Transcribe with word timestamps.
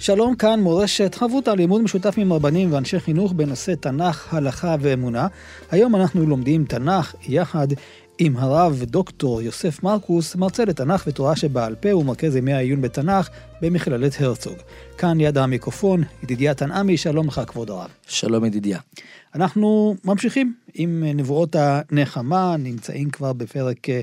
שלום 0.00 0.36
כאן 0.36 0.60
מורשת 0.60 1.14
חברותא 1.14 1.50
לימוד 1.50 1.82
משותף 1.82 2.14
עם 2.16 2.32
רבנים 2.32 2.72
ואנשי 2.72 3.00
חינוך 3.00 3.32
בנושא 3.32 3.74
תנ"ך, 3.74 4.34
הלכה 4.34 4.76
ואמונה. 4.80 5.26
היום 5.70 5.96
אנחנו 5.96 6.26
לומדים 6.26 6.64
תנ"ך 6.64 7.14
יחד 7.28 7.66
עם 8.18 8.36
הרב 8.36 8.82
דוקטור 8.86 9.42
יוסף 9.42 9.82
מרקוס, 9.82 10.36
מרצה 10.36 10.64
לתנ"ך 10.64 11.04
ותורה 11.06 11.36
שבעל 11.36 11.74
פה 11.74 11.96
ומרכז 11.96 12.36
ימי 12.36 12.52
העיון 12.52 12.82
בתנ"ך 12.82 13.28
במכללת 13.62 14.20
הרצוג. 14.20 14.56
כאן 14.98 15.18
ליד 15.18 15.38
המיקרופון, 15.38 16.02
ידידיה 16.22 16.54
תנעמי, 16.54 16.96
שלום 16.96 17.26
לך 17.26 17.40
כבוד 17.46 17.70
הרב. 17.70 17.90
שלום 18.06 18.44
ידידיה. 18.44 18.78
אנחנו 19.34 19.94
ממשיכים 20.04 20.54
עם 20.74 21.04
נבואות 21.14 21.56
הנחמה, 21.58 22.56
נמצאים 22.58 23.10
כבר 23.10 23.32
בפרק 23.32 23.90
אה, 23.90 24.00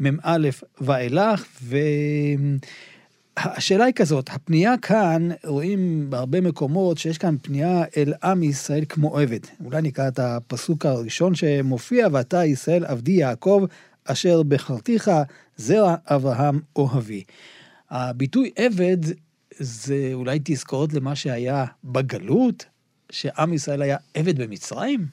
מ"א 0.00 0.48
ואילך, 0.80 1.44
ו... 1.62 1.76
השאלה 3.36 3.84
היא 3.84 3.94
כזאת, 3.94 4.30
הפנייה 4.32 4.74
כאן, 4.82 5.28
רואים 5.44 6.06
בהרבה 6.10 6.40
מקומות 6.40 6.98
שיש 6.98 7.18
כאן 7.18 7.36
פנייה 7.42 7.84
אל 7.96 8.14
עם 8.24 8.42
ישראל 8.42 8.84
כמו 8.88 9.18
עבד. 9.18 9.38
אולי 9.64 9.82
נקרא 9.82 10.08
את 10.08 10.18
הפסוק 10.18 10.86
הראשון 10.86 11.34
שמופיע, 11.34 12.08
ואתה 12.12 12.44
ישראל 12.44 12.84
עבדי 12.84 13.12
יעקב, 13.12 13.64
אשר 14.04 14.42
בחרתיך 14.42 15.10
זרע 15.56 15.94
אברהם 16.06 16.60
אוהבי. 16.76 17.24
הביטוי 17.90 18.50
עבד 18.56 18.98
זה 19.58 20.10
אולי 20.12 20.38
תזכורת 20.44 20.92
למה 20.92 21.16
שהיה 21.16 21.64
בגלות, 21.84 22.64
שעם 23.10 23.52
ישראל 23.52 23.82
היה 23.82 23.96
עבד 24.14 24.42
במצרים? 24.42 25.06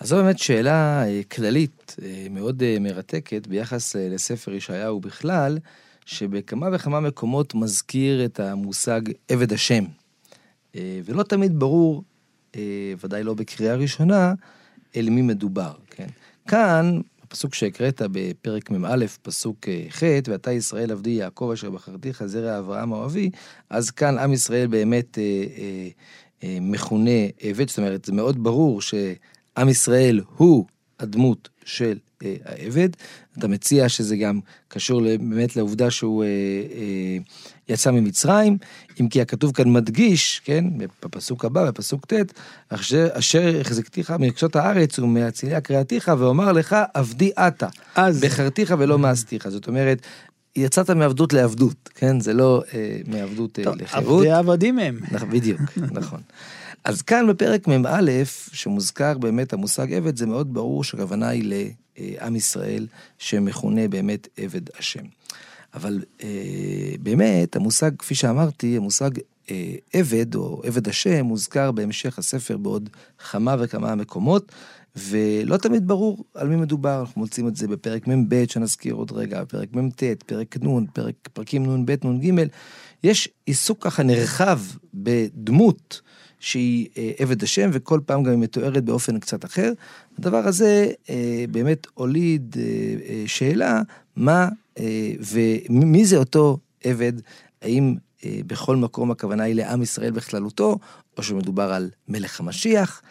אז 0.00 0.08
זו 0.08 0.16
באמת 0.16 0.38
שאלה 0.38 1.04
אה, 1.06 1.20
כללית 1.32 1.96
אה, 2.02 2.26
מאוד 2.30 2.62
אה, 2.62 2.76
מרתקת 2.80 3.46
ביחס 3.46 3.96
לספר 3.96 4.54
ישעיהו 4.54 5.00
בכלל. 5.00 5.58
שבכמה 6.06 6.68
וכמה 6.72 7.00
מקומות 7.00 7.54
מזכיר 7.54 8.24
את 8.24 8.40
המושג 8.40 9.00
עבד 9.28 9.52
השם. 9.52 9.84
אה, 10.76 11.00
ולא 11.04 11.22
תמיד 11.22 11.58
ברור, 11.58 12.02
אה, 12.56 12.94
ודאי 13.04 13.22
לא 13.22 13.34
בקריאה 13.34 13.74
ראשונה, 13.74 14.34
אל 14.96 15.10
מי 15.10 15.22
מדובר, 15.22 15.72
כן? 15.90 16.06
כאן, 16.48 17.00
הפסוק 17.22 17.54
שהקראת 17.54 18.02
בפרק 18.12 18.70
מ"א, 18.70 19.04
פסוק 19.22 19.68
אה, 19.68 19.86
ח', 19.90 20.02
ואתה 20.26 20.52
ישראל 20.52 20.90
עבדי 20.90 21.10
יעקב 21.10 21.50
אשר 21.54 21.70
בחרתיך 21.70 22.24
זרע 22.24 22.58
אברהם 22.58 22.92
אוהבי, 22.92 23.30
אז 23.70 23.90
כאן 23.90 24.18
עם 24.18 24.32
ישראל 24.32 24.66
באמת 24.66 25.18
אה, 25.18 25.22
אה, 25.58 25.88
אה, 26.44 26.58
מכונה 26.60 27.26
עבד, 27.40 27.68
זאת 27.68 27.78
אומרת, 27.78 28.04
זה 28.04 28.12
מאוד 28.12 28.42
ברור 28.42 28.80
שעם 28.82 29.68
ישראל 29.68 30.20
הוא 30.36 30.66
הדמות 31.00 31.48
של 31.64 31.98
אה, 32.22 32.34
העבד. 32.44 32.88
אתה 33.38 33.48
מציע 33.48 33.88
שזה 33.88 34.16
גם 34.16 34.40
קשור 34.68 35.00
באמת 35.02 35.56
לעובדה 35.56 35.90
שהוא 35.90 36.24
אה, 36.24 36.28
אה, 36.28 37.18
יצא 37.68 37.90
ממצרים, 37.90 38.58
אם 39.00 39.08
כי 39.08 39.20
הכתוב 39.20 39.52
כאן 39.52 39.72
מדגיש, 39.72 40.40
כן, 40.44 40.64
בפסוק 41.02 41.44
הבא, 41.44 41.70
בפסוק 41.70 42.06
ט', 42.06 42.32
אשר, 42.68 43.08
אשר 43.12 43.60
החזקתיך 43.60 44.10
מקצות 44.18 44.56
הארץ 44.56 44.98
ומהצילי 44.98 45.54
הקריאתיך, 45.54 46.10
ואומר 46.18 46.52
לך 46.52 46.76
עבדי 46.94 47.30
עתה, 47.36 47.68
אז... 47.94 48.20
בחרתיך 48.20 48.74
ולא 48.78 48.98
מאסתיך. 48.98 49.48
זאת 49.48 49.68
אומרת, 49.68 50.06
יצאת 50.56 50.90
מעבדות 50.90 51.32
לעבדות, 51.32 51.90
כן? 51.94 52.20
זה 52.20 52.32
לא 52.32 52.62
אה, 52.74 52.98
מעבדות 53.06 53.58
אה, 53.58 53.64
לחירות. 53.76 54.18
עבדי 54.18 54.32
עבדים 54.32 54.78
הם. 54.78 55.00
נכון, 55.10 55.30
בדיוק, 55.30 55.60
נכון. 55.76 56.20
אז 56.84 57.02
כאן 57.02 57.26
בפרק 57.28 57.68
מ"א, 57.68 58.22
שמוזכר 58.52 59.18
באמת 59.18 59.52
המושג 59.52 59.92
עבד, 59.92 60.16
זה 60.16 60.26
מאוד 60.26 60.54
ברור 60.54 60.84
שהכוונה 60.84 61.28
היא 61.28 61.68
לעם 61.98 62.36
ישראל, 62.36 62.86
שמכונה 63.18 63.88
באמת 63.88 64.28
עבד 64.36 64.62
השם. 64.78 65.04
אבל 65.74 66.02
אה, 66.22 66.28
באמת, 67.00 67.56
המושג, 67.56 67.90
כפי 67.98 68.14
שאמרתי, 68.14 68.76
המושג 68.76 69.10
אה, 69.50 69.74
עבד 69.92 70.34
או 70.34 70.62
עבד 70.64 70.88
השם 70.88 71.24
מוזכר 71.24 71.72
בהמשך 71.72 72.18
הספר 72.18 72.56
בעוד 72.56 72.90
כמה 73.30 73.56
וכמה 73.58 73.94
מקומות, 73.94 74.52
ולא 74.96 75.56
תמיד 75.56 75.88
ברור 75.88 76.24
על 76.34 76.48
מי 76.48 76.56
מדובר, 76.56 77.00
אנחנו 77.00 77.20
מוצאים 77.20 77.48
את 77.48 77.56
זה 77.56 77.68
בפרק 77.68 78.06
מ"ב 78.06 78.44
שנזכיר 78.48 78.94
עוד 78.94 79.12
רגע, 79.12 79.42
בפרק 79.42 79.68
מ"ט, 79.72 80.02
פרק 80.26 80.56
נ', 80.62 80.86
פרק, 80.86 81.14
פרקים 81.32 81.76
נ"ב, 81.76 82.06
נ"ג, 82.06 82.46
יש 83.04 83.28
עיסוק 83.46 83.84
ככה 83.84 84.02
נרחב 84.02 84.60
בדמות 84.94 86.00
שהיא 86.42 86.88
אה, 86.96 87.10
עבד 87.18 87.42
השם, 87.42 87.70
וכל 87.72 88.00
פעם 88.06 88.22
גם 88.22 88.30
היא 88.30 88.38
מתוארת 88.38 88.84
באופן 88.84 89.18
קצת 89.18 89.44
אחר. 89.44 89.72
הדבר 90.18 90.46
הזה 90.46 90.90
אה, 91.10 91.44
באמת 91.50 91.86
הוליד 91.94 92.56
אה, 92.58 93.24
שאלה, 93.26 93.82
מה 94.16 94.48
ומי 95.20 96.04
זה 96.04 96.16
אותו 96.16 96.58
עבד, 96.84 97.12
האם 97.62 97.94
בכל 98.46 98.76
מקום 98.76 99.10
הכוונה 99.10 99.42
היא 99.42 99.54
לעם 99.54 99.82
ישראל 99.82 100.10
בכללותו, 100.10 100.78
או 101.16 101.22
שמדובר 101.22 101.72
על 101.72 101.90
מלך 102.08 102.40
המשיח. 102.40 103.02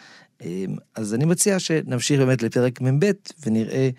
אז 0.94 1.14
אני 1.14 1.24
מציע 1.24 1.58
שנמשיך 1.58 2.20
באמת 2.20 2.42
לפרק 2.42 2.80
מ"ב 2.80 3.10
ונראה 3.46 3.90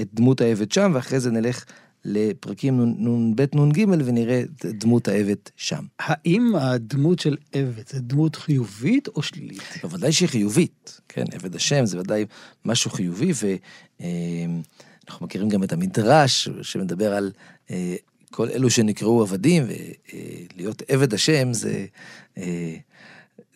את 0.00 0.08
דמות 0.14 0.40
העבד 0.40 0.72
שם, 0.72 0.92
ואחרי 0.94 1.20
זה 1.20 1.30
נלך 1.30 1.64
לפרקים 2.04 2.80
נ"ב 2.80 3.42
נ"ג 3.54 3.84
ונראה 3.88 4.40
את 4.40 4.66
דמות 4.66 5.08
העבד 5.08 5.34
שם. 5.56 5.84
האם 5.98 6.56
הדמות 6.56 7.18
של 7.18 7.36
עבד 7.52 7.88
זה 7.88 8.00
דמות 8.00 8.36
חיובית 8.36 9.08
או 9.08 9.22
שלילית? 9.22 9.62
בוודאי 9.82 10.12
שהיא 10.12 10.28
חיובית, 10.28 11.00
כן, 11.08 11.24
עבד 11.32 11.54
השם 11.54 11.86
זה 11.86 11.98
ודאי 11.98 12.24
משהו 12.64 12.90
חיובי, 12.90 13.32
ואנחנו 14.00 15.26
מכירים 15.26 15.48
גם 15.48 15.62
את 15.62 15.72
המדרש 15.72 16.48
שמדבר 16.62 17.14
על 17.14 17.32
אה, 17.70 17.96
כל 18.30 18.48
אלו 18.48 18.70
שנקראו 18.70 19.22
עבדים, 19.22 19.64
ולהיות 20.54 20.82
עבד 20.88 21.14
השם 21.14 21.52
זה... 21.52 21.86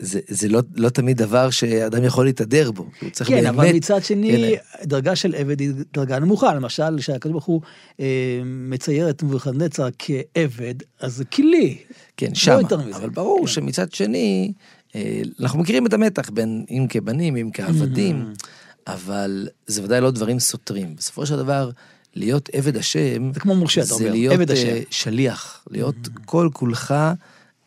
אה, 0.00 0.06
זה, 0.06 0.21
זה 0.28 0.49
לא, 0.49 0.61
לא 0.77 0.89
תמיד 0.89 1.17
דבר 1.17 1.50
שאדם 1.50 2.05
יכול 2.05 2.25
להתהדר 2.25 2.71
בו, 2.71 2.87
הוא 3.03 3.11
צריך 3.11 3.31
כן, 3.31 3.37
באמת... 3.37 3.49
אבל 3.49 3.72
מצד 3.72 4.05
שני, 4.05 4.56
כן. 4.81 4.84
דרגה 4.84 5.17
של 5.17 5.34
עבד 5.34 5.61
היא 5.61 5.71
דרגה 5.95 6.19
נמוכה, 6.19 6.55
למשל, 6.55 6.99
כשהקדוש 6.99 7.33
ברוך 7.33 7.45
הוא 7.45 7.61
אה, 8.00 8.41
מצייר 8.45 9.11
את 9.11 9.22
נבוכדנצר 9.22 9.89
כעבד, 9.99 10.75
אז 11.00 11.17
זה 11.17 11.25
כלי. 11.25 11.78
כן, 12.17 12.28
לא 12.28 12.34
שם, 12.34 12.61
אבל 12.95 13.09
ברור 13.09 13.41
כן. 13.41 13.47
שמצד 13.47 13.93
שני, 13.93 14.53
אה, 14.97 15.22
אנחנו 15.41 15.59
מכירים 15.59 15.87
את 15.87 15.93
המתח 15.93 16.31
בין 16.31 16.65
אם 16.71 16.87
כבנים, 16.89 17.37
אם 17.37 17.51
כעבדים, 17.55 18.33
mm-hmm. 18.33 18.93
אבל 18.93 19.49
זה 19.66 19.83
ודאי 19.83 20.01
לא 20.01 20.11
דברים 20.11 20.39
סותרים. 20.39 20.97
בסופו 20.97 21.27
של 21.27 21.37
דבר, 21.37 21.71
להיות 22.15 22.49
עבד 22.53 22.77
השם, 22.77 23.33
זה 23.33 23.41
כמו 23.41 23.55
משה, 23.55 23.83
אתה 23.83 23.95
אומר, 23.95 24.33
עבד 24.33 24.51
השם. 24.51 24.66
זה 24.66 24.72
להיות 24.72 24.87
שליח, 24.91 25.65
להיות 25.71 25.95
mm-hmm. 26.05 26.21
כל 26.25 26.49
כולך... 26.53 26.95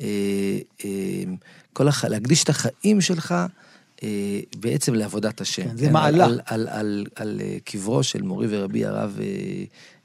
אה, 0.02 0.08
אה, 0.86 1.24
כל 1.78 1.88
הח... 1.88 2.06
להקדיש 2.06 2.44
את 2.44 2.50
החיים 2.50 3.02
שלך 3.02 3.36
אה, 4.04 4.40
בעצם 4.58 4.94
לעבודת 4.94 5.42
השם. 5.42 5.64
כן, 5.64 5.78
זה 5.78 5.86
כן, 5.86 5.94
מעלה. 5.94 6.26
על, 6.26 6.32
על, 6.32 6.40
על, 6.46 6.68
על, 6.68 7.06
על 7.16 7.42
אה, 7.42 7.58
קברו 7.66 8.04
של 8.04 8.22
מורי 8.22 8.48
ורבי 8.50 8.86
הרב 8.86 9.18
אה, 9.20 9.26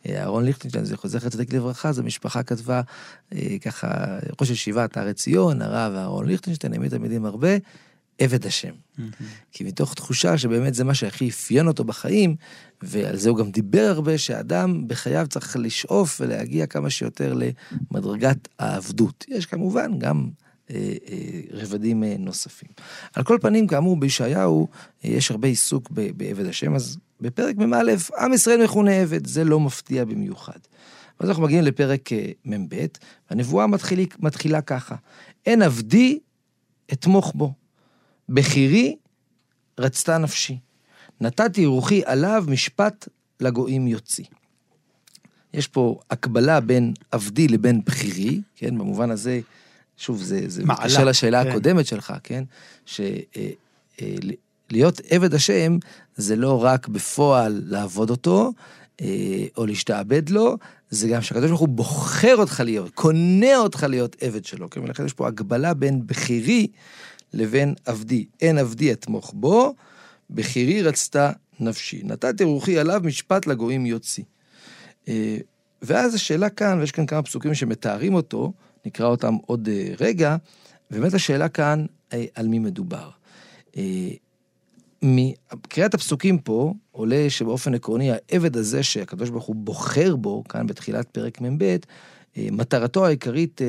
אה 0.06 0.21
אהרון 0.21 0.44
ליכטנשטיין, 0.44 0.84
זכר 0.84 1.28
צדיק 1.28 1.53
לברכה, 1.53 1.93
זו 1.93 2.03
משפחה 2.03 2.43
כתבה 2.43 2.81
אה, 3.32 3.56
ככה, 3.61 4.19
ראש 4.41 4.50
ישיבת 4.50 4.97
הר 4.97 5.09
עציון, 5.09 5.62
הרב 5.62 5.93
אהרון 5.94 6.27
ליכטנשטיין, 6.27 6.72
העמיד 6.72 6.91
תלמידים 6.91 7.25
הרבה, 7.25 7.49
עבד 8.19 8.46
השם. 8.46 8.73
Mm-hmm. 8.73 9.23
כי 9.52 9.64
מתוך 9.64 9.94
תחושה 9.94 10.38
שבאמת 10.38 10.75
זה 10.75 10.85
מה 10.85 10.94
שהכי 10.94 11.29
אפיין 11.29 11.67
אותו 11.67 11.85
בחיים, 11.85 12.37
ועל 12.82 13.17
זה 13.17 13.29
הוא 13.29 13.38
גם 13.38 13.50
דיבר 13.50 13.93
הרבה, 13.94 14.19
שאדם 14.19 14.88
בחייו 14.88 15.26
צריך 15.31 15.56
לשאוף 15.56 16.20
ולהגיע 16.20 16.67
כמה 16.67 16.91
שיותר 16.91 17.35
למדרגת 17.91 18.49
העבדות. 18.58 19.25
יש 19.29 19.46
כמובן 19.46 19.99
גם 19.99 20.29
רבדים 21.50 22.04
אה, 22.04 22.14
נוספים. 22.19 22.69
על 23.14 23.24
כל 23.24 23.38
פנים, 23.40 23.66
כאמור, 23.66 23.96
בישעיהו 23.96 24.69
יש 25.04 25.30
הרבה 25.30 25.48
עיסוק 25.48 25.90
בעבד 25.90 26.46
השם, 26.46 26.74
אז 26.74 26.98
בפרק 27.20 27.56
מ"א, 27.56 27.82
עם 28.19 28.32
ישראל 28.32 28.64
מכונה 28.64 28.92
עבד, 28.92 29.26
זה 29.26 29.44
לא 29.44 29.60
מפתיע 29.60 30.04
במיוחד. 30.04 30.58
ואז 31.20 31.28
אנחנו 31.28 31.42
מגיעים 31.42 31.64
לפרק 31.64 32.08
מ"ב, 32.44 32.86
והנבואה 33.30 33.66
מתחילה, 33.66 34.04
מתחילה 34.19 34.60
ככה: 34.60 34.94
אין 35.46 35.62
עבדי 35.62 36.19
אתמוך 36.92 37.32
בו, 37.34 37.52
בחירי 38.28 38.96
רצתה 39.78 40.19
נפשי. 40.19 40.58
נתתי 41.20 41.66
רוחי 41.66 42.02
עליו 42.04 42.44
משפט 42.48 43.08
לגויים 43.40 43.86
יוציא. 43.86 44.24
יש 45.54 45.66
פה 45.66 46.00
הקבלה 46.10 46.60
בין 46.60 46.92
עבדי 47.10 47.48
לבין 47.48 47.80
בחירי, 47.84 48.40
כן, 48.56 48.78
במובן 48.78 49.10
הזה 49.10 49.40
שוב, 49.97 50.23
זה, 50.23 50.41
זה 50.47 50.65
מעלה, 50.65 50.81
מתקשר 50.81 51.05
לשאלה 51.05 51.44
כן. 51.44 51.50
הקודמת 51.50 51.87
שלך, 51.87 52.12
כן? 52.23 52.44
שלהיות 52.87 53.11
עבד 55.11 55.35
השם 55.35 55.79
זה 56.17 56.37
לא 56.37 56.65
רק 56.65 56.89
בפועל 56.89 57.62
לעבוד 57.67 58.11
אותו, 58.11 58.53
אה, 59.00 59.47
או 59.56 59.67
להשתעבד 59.67 60.29
לו, 60.29 60.56
זה 60.91 61.09
גם 61.09 61.23
שהקדוש 61.23 61.49
ברוך 61.49 61.61
הוא 61.61 61.69
בוחר 61.69 62.37
אותך 62.37 62.62
להיות, 62.65 62.91
קונה 62.94 63.56
אותך 63.56 63.87
להיות 63.89 64.17
עבד 64.21 64.44
שלו. 64.44 64.71
כן? 64.71 64.81
ולכן 64.81 65.06
יש 65.06 65.12
פה 65.12 65.27
הגבלה 65.27 65.75
בין 65.75 66.06
בכירי 66.06 66.67
לבין 67.35 67.75
עבדי. 67.85 68.27
אין 68.41 68.59
עבדי 68.59 68.93
אתמוך 68.93 69.33
בו, 69.37 69.75
בכירי 70.31 70.83
רצתה 70.83 71.31
נפשי. 71.61 72.00
נתתי 72.05 72.44
רוחי 72.44 72.79
עליו 72.79 73.00
משפט 73.05 73.47
לגויים 73.47 73.87
יוציא. 73.87 74.25
אה, 75.09 75.37
ואז 75.83 76.15
השאלה 76.15 76.50
כאן, 76.50 76.81
ויש 76.81 76.93
כאן 76.93 77.06
כמה 77.06 77.23
פסוקים 77.23 77.55
שמתארים 77.55 78.15
אותו, 78.15 78.53
נקרא 78.87 79.06
אותם 79.06 79.34
עוד 79.46 79.69
אה, 79.69 79.94
רגע, 80.00 80.37
באמת 80.90 81.14
השאלה 81.14 81.49
כאן, 81.49 81.87
אה, 82.12 82.25
על 82.34 82.49
מי 82.49 82.58
מדובר. 82.58 83.11
מקריאת 85.02 85.94
הפסוקים 85.94 86.38
פה 86.38 86.75
עולה 86.90 87.26
שבאופן 87.29 87.75
עקרוני 87.75 88.11
העבד 88.12 88.56
הזה 88.56 88.82
שהקדוש 88.82 89.31
ברוך 89.31 89.44
הוא 89.44 89.56
בוחר 89.56 90.17
בו, 90.17 90.44
כאן 90.49 90.67
בתחילת 90.67 91.08
פרק 91.08 91.40
מ"ב, 91.40 91.76
מטרתו 92.37 93.06
העיקרית 93.06 93.61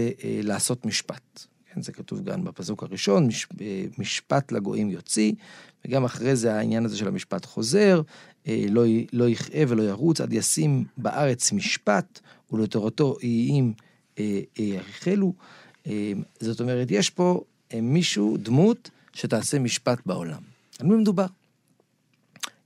לעשות 0.43 0.85
משפט. 0.85 1.45
כן, 1.73 1.81
זה 1.81 1.91
כתוב 1.91 2.23
גם 2.23 2.43
בפסוק 2.43 2.83
הראשון, 2.83 3.27
מש, 3.27 3.47
משפט 3.97 4.51
לגויים 4.51 4.89
יוציא, 4.89 5.33
וגם 5.85 6.05
אחרי 6.05 6.35
זה 6.35 6.55
העניין 6.55 6.85
הזה 6.85 6.97
של 6.97 7.07
המשפט 7.07 7.45
חוזר, 7.45 8.01
לא, 8.47 8.83
לא 9.13 9.29
יכאה 9.29 9.63
ולא 9.67 9.83
ירוץ, 9.83 10.21
עד 10.21 10.33
ישים 10.33 10.85
בארץ 10.97 11.51
משפט, 11.51 12.19
ולתורתו 12.51 13.15
איים 13.23 13.73
יחלו. 14.57 15.33
זאת 16.39 16.61
אומרת, 16.61 16.87
יש 16.91 17.09
פה 17.09 17.43
מישהו, 17.73 18.37
דמות, 18.37 18.89
שתעשה 19.13 19.59
משפט 19.59 19.99
בעולם. 20.05 20.41
על 20.79 20.87
מי 20.87 20.95
מדובר? 20.95 21.25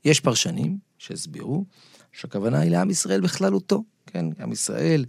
יש 0.05 0.19
פרשנים 0.19 0.77
שהסבירו 0.97 1.65
שהכוונה 2.11 2.59
היא 2.59 2.71
לעם 2.71 2.89
ישראל 2.89 3.21
בכללותו, 3.21 3.83
כן? 4.05 4.25
עם 4.39 4.51
ישראל 4.51 5.05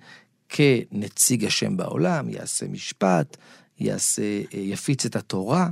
כנציג 0.49 1.45
השם 1.45 1.77
בעולם, 1.77 2.29
יעשה 2.29 2.69
משפט, 2.69 3.37
יעשה, 3.81 4.43
יפיץ 4.53 5.07
את 5.07 5.17
התורה, 5.17 5.71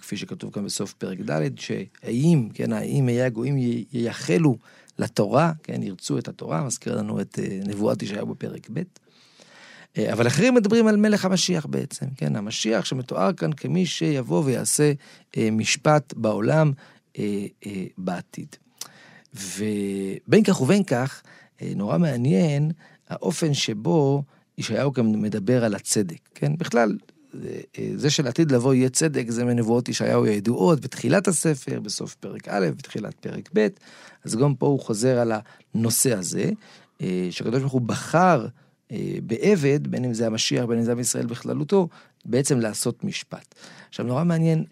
כפי 0.00 0.16
שכתוב 0.16 0.52
כאן 0.52 0.64
בסוף 0.64 0.92
פרק 0.92 1.18
ד', 1.20 1.58
שהאם, 1.58 2.48
כן, 2.54 2.72
האם 2.72 3.08
היה 3.08 3.26
הגויים 3.26 3.56
ייחלו 3.92 4.56
לתורה, 4.98 5.52
כן, 5.62 5.82
ירצו 5.82 6.18
את 6.18 6.28
התורה, 6.28 6.64
מזכיר 6.64 6.96
לנו 6.96 7.20
את 7.20 7.38
נבואת 7.66 8.02
ישעיהו 8.02 8.26
בפרק 8.26 8.68
ב'. 8.72 8.82
אבל 9.98 10.26
אחרים 10.26 10.54
מדברים 10.54 10.86
על 10.86 10.96
מלך 10.96 11.24
המשיח 11.24 11.66
בעצם, 11.66 12.06
כן, 12.16 12.36
המשיח 12.36 12.84
שמתואר 12.84 13.32
כאן 13.32 13.52
כמי 13.52 13.86
שיבוא 13.86 14.42
ויעשה 14.44 14.92
משפט 15.52 16.14
בעולם 16.16 16.72
בעתיד. 17.98 18.56
ובין 19.34 20.44
כך 20.44 20.60
ובין 20.60 20.84
כך, 20.84 21.22
נורא 21.62 21.98
מעניין 21.98 22.70
האופן 23.08 23.54
שבו 23.54 24.22
ישעיהו 24.58 24.92
גם 24.92 25.22
מדבר 25.22 25.64
על 25.64 25.74
הצדק, 25.74 26.18
כן? 26.34 26.52
בכלל, 26.58 26.98
זה 27.96 28.10
שלעתיד 28.10 28.52
לבוא 28.52 28.74
יהיה 28.74 28.88
צדק, 28.88 29.24
זה 29.28 29.44
מנבואות 29.44 29.88
ישעיהו 29.88 30.24
הידועות 30.24 30.80
בתחילת 30.80 31.28
הספר, 31.28 31.80
בסוף 31.80 32.14
פרק 32.14 32.48
א', 32.48 32.70
בתחילת 32.76 33.14
פרק 33.14 33.50
ב', 33.54 33.66
אז 34.24 34.36
גם 34.36 34.54
פה 34.54 34.66
הוא 34.66 34.80
חוזר 34.80 35.18
על 35.18 35.32
הנושא 35.74 36.18
הזה, 36.18 36.50
שהקדוש 37.30 37.60
ברוך 37.60 37.72
הוא 37.72 37.80
בחר 37.80 38.46
בעבד, 39.22 39.86
בין 39.86 40.04
אם 40.04 40.14
זה 40.14 40.26
המשיח, 40.26 40.64
בין 40.64 40.78
אם 40.78 40.84
זה 40.84 40.92
עם 40.92 41.00
ישראל 41.00 41.26
בכללותו, 41.26 41.88
בעצם 42.24 42.58
לעשות 42.60 43.04
משפט. 43.04 43.54
עכשיו, 43.88 44.06
נורא 44.06 44.24
מעניין 44.24 44.64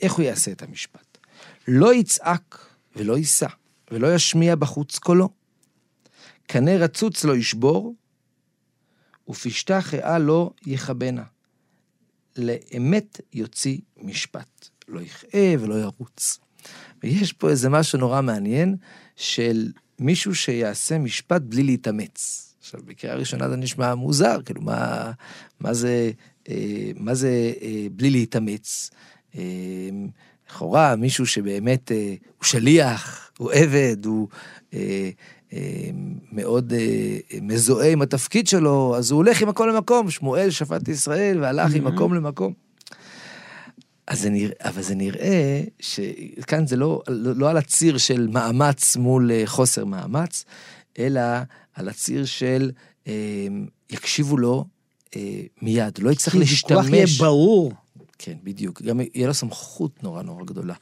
איך 0.00 0.12
הוא 0.12 0.24
יעשה 0.24 0.52
את 0.52 0.62
המשפט. 0.62 1.18
לא 1.68 1.94
יצעק 1.94 2.66
ולא 2.96 3.18
יישא, 3.18 3.48
ולא 3.90 4.14
ישמיע 4.14 4.56
בחוץ 4.56 4.98
קולו. 4.98 5.28
קנה 6.46 6.76
רצוץ 6.76 7.24
לא 7.24 7.36
ישבור, 7.36 7.94
ופשתה 9.28 9.80
חאה 9.80 10.18
לא 10.18 10.50
יכבנה. 10.66 11.24
לאמת 12.36 13.20
יוציא 13.32 13.78
משפט. 13.96 14.68
לא 14.88 15.00
יכאה 15.00 15.54
ולא 15.60 15.74
ירוץ. 15.74 16.38
ויש 17.02 17.32
פה 17.32 17.50
איזה 17.50 17.68
משהו 17.68 17.98
נורא 17.98 18.22
מעניין 18.22 18.76
של 19.16 19.72
מישהו 19.98 20.34
שיעשה 20.34 20.98
משפט 20.98 21.42
בלי 21.42 21.62
להתאמץ. 21.62 22.47
עכשיו, 22.68 22.80
בקריאה 22.86 23.16
ראשונה 23.16 23.48
זה 23.48 23.56
נשמע 23.56 23.94
מוזר, 23.94 24.42
כאילו, 24.44 24.62
מה, 24.62 25.10
מה 25.60 25.74
זה, 25.74 26.10
אה, 26.48 26.90
מה 26.96 27.14
זה 27.14 27.52
אה, 27.62 27.86
בלי 27.92 28.10
להתאמץ? 28.10 28.90
אה, 29.36 29.42
לכאורה, 30.50 30.96
מישהו 30.96 31.26
שבאמת 31.26 31.92
הוא 32.38 32.44
שליח, 32.44 33.30
הוא 33.38 33.52
עבד, 33.52 34.04
הוא 34.04 34.28
מאוד 36.32 36.72
מזוהה 37.42 37.92
עם 37.92 38.02
התפקיד 38.02 38.48
שלו, 38.48 38.94
אז 38.96 39.10
הוא 39.10 39.16
הולך 39.16 39.42
ממקום 39.42 39.68
למקום, 39.68 40.10
שמואל 40.10 40.50
שפט 40.50 40.88
ישראל 40.88 41.40
והלך 41.40 41.72
mm-hmm. 41.72 41.78
ממקום 41.78 42.14
למקום. 42.14 42.52
אז 44.06 44.20
זה 44.20 44.30
נראה, 44.30 44.54
אבל 44.60 44.82
זה 44.82 44.94
נראה 44.94 45.62
שכאן 45.80 46.66
זה 46.66 46.76
לא, 46.76 47.02
לא, 47.08 47.32
לא 47.36 47.50
על 47.50 47.56
הציר 47.56 47.98
של 47.98 48.28
מאמץ 48.32 48.96
מול 48.96 49.30
חוסר 49.44 49.84
מאמץ, 49.84 50.44
אלא 50.98 51.20
על 51.74 51.88
הציר 51.88 52.24
של 52.24 52.70
אה, 53.06 53.46
יקשיבו 53.90 54.36
לו 54.36 54.64
אה, 55.16 55.40
מיד, 55.62 55.98
לא 55.98 56.10
יצטרך 56.10 56.34
להשתמש. 56.34 56.68
כי 56.68 56.74
ויכוח 56.74 56.88
יהיה 56.94 57.06
ברור. 57.18 57.72
כן, 58.18 58.34
בדיוק. 58.42 58.82
גם 58.82 59.00
יהיה 59.14 59.26
לו 59.26 59.34
סמכות 59.34 60.02
נורא 60.02 60.22
נורא 60.22 60.44
גדולה. 60.44 60.74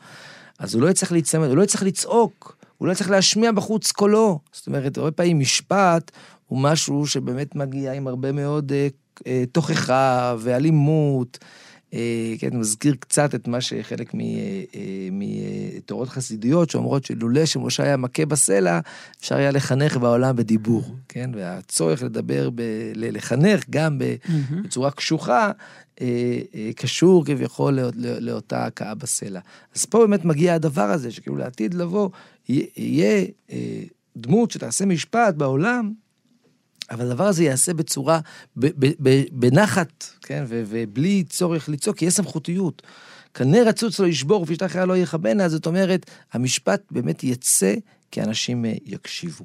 אז 0.59 0.75
הוא 0.75 0.83
לא 0.83 0.91
יצטרך 0.91 1.13
להיצמד, 1.13 1.49
הוא 1.49 1.57
לא 1.57 1.63
יצטרך 1.63 1.83
לצעוק, 1.83 2.57
הוא 2.79 2.89
לא 2.89 2.93
יצטרך 2.93 3.11
להשמיע 3.11 3.53
בחוץ 3.53 3.93
קולו. 3.93 4.39
זאת 4.53 4.67
אומרת, 4.67 4.99
הרבה 4.99 5.11
פעמים 5.11 5.41
משפט 5.41 6.11
הוא 6.47 6.59
משהו 6.59 7.07
שבאמת 7.07 7.55
מגיע 7.55 7.93
עם 7.93 8.07
הרבה 8.07 8.33
מאוד 8.33 8.73
אה, 8.73 8.89
אה, 9.27 9.45
תוכחה 9.53 10.37
ואלימות. 10.39 11.39
אה, 11.95 12.35
כן, 12.39 12.57
מזכיר 12.57 12.95
קצת 13.01 13.35
את 13.35 13.49
מה 13.49 13.61
שחלק 13.61 14.13
מתורות 15.13 16.09
חסידיות 16.09 16.71
שאומרות 16.71 17.05
שלולא 17.05 17.47
שמשה 17.47 17.83
היה 17.83 17.97
מכה 17.97 18.27
בסלע, 18.27 18.81
אפשר 19.21 19.37
היה 19.37 19.51
לחנך 19.51 19.97
בעולם 19.97 20.37
בדיבור, 20.37 20.97
כן? 21.09 21.31
והצורך 21.35 22.03
לדבר, 22.03 22.51
ב, 22.55 22.63
לחנך 22.95 23.65
גם 23.71 23.99
בצורה 24.65 24.91
קשוחה, 24.91 25.51
אה, 26.01 26.39
אה, 26.55 26.71
קשור 26.77 27.25
כביכול 27.25 27.79
לאותה 27.97 28.67
הכאה 28.67 28.95
בסלע. 28.95 29.41
אז 29.75 29.85
פה 29.85 29.99
באמת 29.99 30.25
מגיע 30.25 30.55
הדבר 30.55 30.91
הזה, 30.91 31.11
שכאילו 31.11 31.37
לעתיד 31.37 31.75
לבוא, 31.75 32.11
יהיה 32.49 33.27
דמות 34.17 34.51
שתעשה 34.51 34.87
משפט 34.87 35.35
בעולם, 35.35 35.93
אבל 36.91 37.11
הדבר 37.11 37.25
הזה 37.25 37.45
ייעשה 37.45 37.75
בצורה, 37.75 38.21
בנחת, 39.33 40.05
כן, 40.23 40.45
ובלי 40.49 41.25
צורך 41.25 41.69
לצעוק, 41.69 41.97
כי 41.97 42.05
יש 42.05 42.15
סמכותיות. 42.15 42.83
כנראה 43.35 43.69
רצוץ 43.69 44.01
לא 44.01 44.07
ישבור 44.07 44.43
ופשטה 44.43 44.67
אחריה 44.67 44.87
לא 44.87 44.97
יכבנה, 44.97 45.49
זאת 45.49 45.67
אומרת, 45.67 46.11
המשפט 46.33 46.83
באמת 46.91 47.25
יצא 47.25 47.75
כי 48.11 48.23
אנשים 48.23 48.65
אה, 48.65 48.73
יקשיבו. 48.85 49.45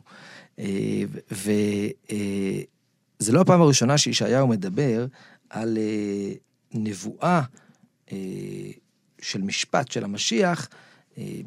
אה, 0.60 1.04
וזה 1.32 3.32
לא 3.32 3.42
הפעם 3.42 3.62
הראשונה 3.62 3.98
שישעיהו 3.98 4.48
מדבר 4.48 5.06
על 5.50 5.78
אה, 5.78 6.34
נבואה 6.74 7.42
של 9.22 9.42
משפט 9.42 9.92
של 9.92 10.04
המשיח, 10.04 10.70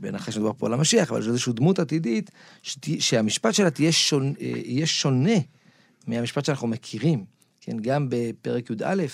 בהנחה 0.00 0.32
שמדובר 0.32 0.52
פה 0.58 0.66
על 0.66 0.72
המשיח, 0.72 1.10
אבל 1.10 1.22
זו 1.22 1.28
איזושהי 1.28 1.52
דמות 1.52 1.78
עתידית, 1.78 2.30
שהמשפט 2.98 3.54
שלה 3.54 3.70
תהיה 3.70 3.92
שונה, 3.92 4.32
יהיה 4.40 4.86
שונה 4.86 5.34
מהמשפט 6.06 6.44
שאנחנו 6.44 6.68
מכירים, 6.68 7.24
כן, 7.60 7.76
גם 7.80 8.06
בפרק 8.10 8.70
י"א 8.70 9.04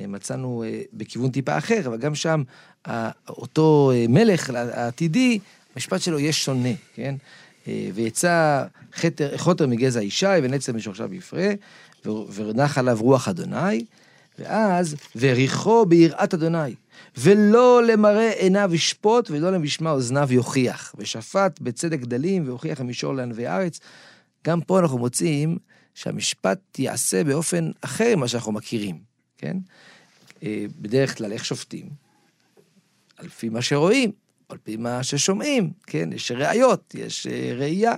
אה, 0.00 0.06
מצאנו 0.06 0.64
אה, 0.66 0.82
בכיוון 0.92 1.30
טיפה 1.30 1.58
אחר, 1.58 1.80
אבל 1.86 1.98
גם 1.98 2.14
שם 2.14 2.42
אותו 3.28 3.92
אה, 3.94 4.04
מלך 4.08 4.50
העתידי, 4.50 5.38
המשפט 5.74 6.00
שלו 6.00 6.18
יהיה 6.18 6.32
שונה, 6.32 6.72
כן? 6.94 7.14
ויצא 7.94 8.64
חתר, 8.94 9.36
חוטר 9.38 9.66
מגזע 9.66 10.02
ישי 10.02 10.26
ונצר 10.42 10.72
משורשיו 10.72 11.14
יפרה, 11.14 11.48
ונח 12.34 12.78
עליו 12.78 12.98
רוח 13.00 13.28
אדוני, 13.28 13.84
ואז, 14.38 14.96
וריחו 15.16 15.86
ביראת 15.86 16.34
אדוני, 16.34 16.74
ולא 17.16 17.82
למראה 17.82 18.30
עיניו 18.30 18.70
ישפוט, 18.74 19.30
ולא 19.30 19.52
למשמע 19.52 19.90
אוזניו 19.90 20.32
יוכיח, 20.32 20.94
ושפט 20.98 21.60
בצדק 21.60 22.00
גדלים, 22.00 22.48
והוכיח 22.48 22.80
למישור 22.80 23.14
לענבי 23.14 23.46
ארץ. 23.46 23.80
גם 24.46 24.60
פה 24.60 24.78
אנחנו 24.78 24.98
מוצאים 24.98 25.58
שהמשפט 25.94 26.78
ייעשה 26.78 27.24
באופן 27.24 27.70
אחר 27.80 28.16
ממה 28.16 28.28
שאנחנו 28.28 28.52
מכירים, 28.52 28.98
כן? 29.38 29.56
אה, 30.42 30.64
בדרך 30.80 31.18
כלל 31.18 31.32
איך 31.32 31.44
שופטים? 31.44 31.88
על 33.16 33.28
פי 33.28 33.48
מה 33.48 33.62
שרואים, 33.62 34.12
על 34.48 34.58
פי 34.58 34.76
מה 34.76 35.02
ששומעים, 35.02 35.72
כן? 35.86 36.12
יש 36.12 36.32
ראיות, 36.32 36.94
יש 36.98 37.26
אה, 37.26 37.52
ראייה, 37.56 37.92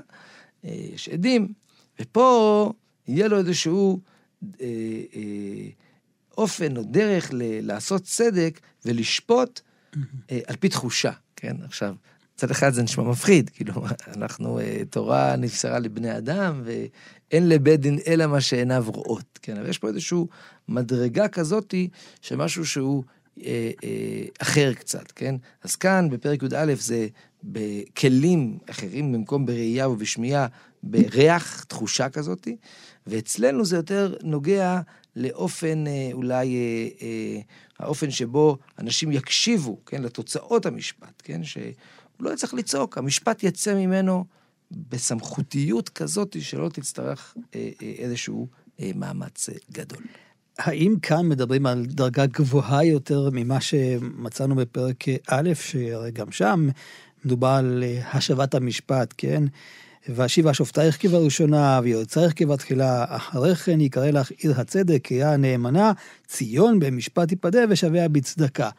אה, 0.64 0.70
יש 0.94 1.08
עדים, 1.08 1.52
ופה 2.00 2.72
יהיה 3.08 3.28
לו 3.28 3.38
איזשהו 3.38 4.00
אה, 4.60 4.66
אה, 5.14 5.68
אופן 6.38 6.76
או 6.76 6.82
דרך 6.82 7.30
ל- 7.32 7.66
לעשות 7.66 8.02
צדק 8.02 8.60
ולשפוט 8.84 9.60
אה, 10.30 10.40
על 10.46 10.56
פי 10.56 10.68
תחושה, 10.68 11.12
כן? 11.36 11.56
עכשיו, 11.64 11.94
מצד 12.34 12.50
אחד 12.50 12.72
זה 12.72 12.82
נשמע 12.82 13.04
מפחיד, 13.04 13.50
כאילו, 13.50 13.72
אנחנו, 14.16 14.58
אה, 14.58 14.82
תורה 14.90 15.36
נפסרה 15.36 15.78
לבני 15.78 16.18
אדם, 16.18 16.62
ואין 16.64 17.48
לבית 17.48 17.80
דין 17.80 17.98
אלא 18.06 18.26
מה 18.26 18.40
שעיניו 18.40 18.84
רואות, 18.86 19.38
כן? 19.42 19.56
אבל 19.56 19.68
יש 19.68 19.78
פה 19.78 19.88
איזושהי 19.88 20.18
מדרגה 20.68 21.28
כזאתי, 21.28 21.88
שמשהו 22.20 22.66
שהוא 22.66 23.04
אה, 23.44 23.70
אה, 23.84 24.24
אחר 24.42 24.72
קצת, 24.74 25.12
כן? 25.12 25.34
אז 25.62 25.76
כאן, 25.76 26.08
בפרק 26.10 26.42
י"א, 26.42 26.74
זה 26.74 27.06
בכלים 27.44 28.58
אחרים, 28.70 29.12
במקום 29.12 29.46
בראייה 29.46 29.88
ובשמיעה, 29.88 30.46
בריח, 30.82 31.64
תחושה 31.64 32.08
כזאתי, 32.08 32.56
ואצלנו 33.06 33.64
זה 33.64 33.76
יותר 33.76 34.14
נוגע 34.22 34.80
לאופן, 35.16 35.86
אה, 35.86 36.10
אולי, 36.12 36.56
אה, 36.56 37.06
אה, 37.06 37.40
האופן 37.78 38.10
שבו 38.10 38.58
אנשים 38.78 39.12
יקשיבו, 39.12 39.78
כן, 39.86 40.02
לתוצאות 40.02 40.66
המשפט, 40.66 41.22
כן, 41.24 41.40
שהוא 42.16 42.24
לא 42.28 42.34
יצטרך 42.34 42.54
לצעוק, 42.54 42.98
המשפט 42.98 43.42
יצא 43.42 43.74
ממנו 43.74 44.24
בסמכותיות 44.70 45.88
כזאת 45.88 46.36
שלא 46.40 46.68
תצטרך 46.68 47.34
אה, 47.54 47.70
אה, 47.82 47.92
איזשהו 47.98 48.48
אה, 48.80 48.90
מאמץ 48.94 49.48
אה, 49.48 49.54
גדול. 49.72 50.02
האם 50.58 50.94
כאן 51.02 51.28
מדברים 51.28 51.66
על 51.66 51.86
דרגה 51.86 52.26
גבוהה 52.26 52.84
יותר 52.84 53.28
ממה 53.32 53.60
שמצאנו 53.60 54.54
בפרק 54.54 55.04
א', 55.28 55.50
שהרי 55.54 56.10
גם 56.10 56.32
שם 56.32 56.68
מדובר 57.24 57.48
על 57.48 57.84
אה, 57.86 58.00
השבת 58.12 58.54
המשפט, 58.54 59.14
כן? 59.16 59.42
ואשיבה 60.08 60.54
שופטייך 60.54 61.02
כבראשונה, 61.02 61.80
ויועצייך 61.82 62.32
כבתחילה, 62.36 63.04
אחרי 63.08 63.54
כן 63.54 63.80
יקרא 63.80 64.10
לך 64.10 64.30
עיר 64.30 64.60
הצדק, 64.60 65.00
קריאה 65.02 65.36
נאמנה, 65.36 65.92
ציון 66.26 66.78
במשפט 66.78 67.28
תיפדה 67.28 67.60
ושביה 67.68 68.08
בצדקה. 68.08 68.70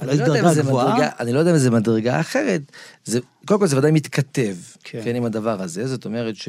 אני 0.00 0.18
לא, 0.18 0.24
יודע 0.24 0.40
אם 0.48 0.54
זה 0.54 0.62
מדרגה, 0.62 1.08
אני 1.20 1.32
לא 1.32 1.38
יודע 1.38 1.50
אם 1.50 1.58
זה 1.58 1.70
מדרגה 1.70 2.20
אחרת, 2.20 2.62
זה, 3.04 3.20
קודם 3.46 3.60
כל 3.60 3.66
זה 3.66 3.78
ודאי 3.78 3.90
מתכתב, 3.90 4.54
כן. 4.84 5.00
כן, 5.04 5.16
עם 5.16 5.24
הדבר 5.24 5.62
הזה, 5.62 5.86
זאת 5.86 6.04
אומרת 6.04 6.36
ש, 6.36 6.48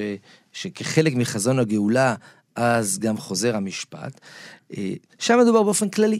שכחלק 0.53 1.15
מחזון 1.15 1.59
הגאולה, 1.59 2.15
אז 2.55 2.99
גם 2.99 3.17
חוזר 3.17 3.55
המשפט. 3.55 4.19
אה, 4.77 4.93
שם 5.19 5.39
מדובר 5.41 5.63
באופן 5.63 5.89
כללי, 5.89 6.19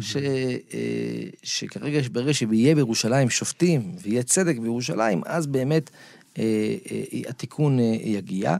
ש, 0.00 0.16
אה, 0.16 1.26
שכרגע, 1.42 2.00
ברגע 2.12 2.34
שיהיה 2.34 2.74
בירושלים 2.74 3.30
שופטים 3.30 3.96
ויהיה 4.02 4.22
צדק 4.22 4.58
בירושלים, 4.58 5.22
אז 5.26 5.46
באמת 5.46 5.90
התיקון 7.28 7.78
יגיע. 8.02 8.56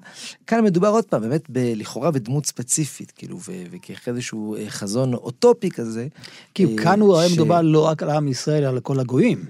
כאן 0.47 0.65
מדובר 0.65 0.89
עוד 0.89 1.05
פעם, 1.05 1.21
באמת, 1.21 1.43
לכאורה 1.55 2.11
בדמות 2.11 2.47
ספציפית, 2.47 3.11
כאילו, 3.11 3.39
וכאיזשהו 3.71 4.57
חזון 4.69 5.15
אוטופי 5.15 5.71
כזה. 5.71 6.07
כי 6.55 6.77
כאן 6.77 7.01
הוא 7.01 7.17
הרי 7.17 7.29
ש... 7.29 7.33
מדובר 7.33 7.63
לא 7.63 7.87
רק 7.87 8.03
על 8.03 8.11
עם 8.11 8.29
ישראל, 8.29 8.63
אלא 8.63 8.69
על 8.69 8.81
כל 8.81 9.01
הגויים. 9.01 9.45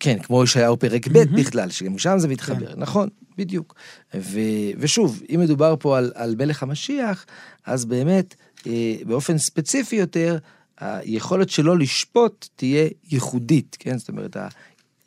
כן, 0.00 0.18
כמו 0.22 0.44
ישעיהו 0.44 0.78
פרק 0.78 1.08
ב' 1.08 1.18
בכלל, 1.36 1.70
שגם 1.70 1.98
שם 1.98 2.18
זה 2.18 2.28
מתחבר, 2.28 2.74
כן. 2.74 2.80
נכון, 2.80 3.08
בדיוק. 3.38 3.74
ו, 4.14 4.40
ושוב, 4.78 5.22
אם 5.34 5.40
מדובר 5.40 5.74
פה 5.78 5.98
על, 5.98 6.12
על 6.14 6.34
מלך 6.38 6.62
המשיח, 6.62 7.26
אז 7.66 7.84
באמת, 7.84 8.34
אה, 8.66 8.94
באופן 9.06 9.38
ספציפי 9.38 9.96
יותר, 9.96 10.38
היכולת 10.78 11.50
שלו 11.50 11.76
לשפוט 11.76 12.48
תהיה 12.56 12.88
ייחודית, 13.10 13.76
כן? 13.80 13.98
זאת 13.98 14.08
אומרת, 14.08 14.36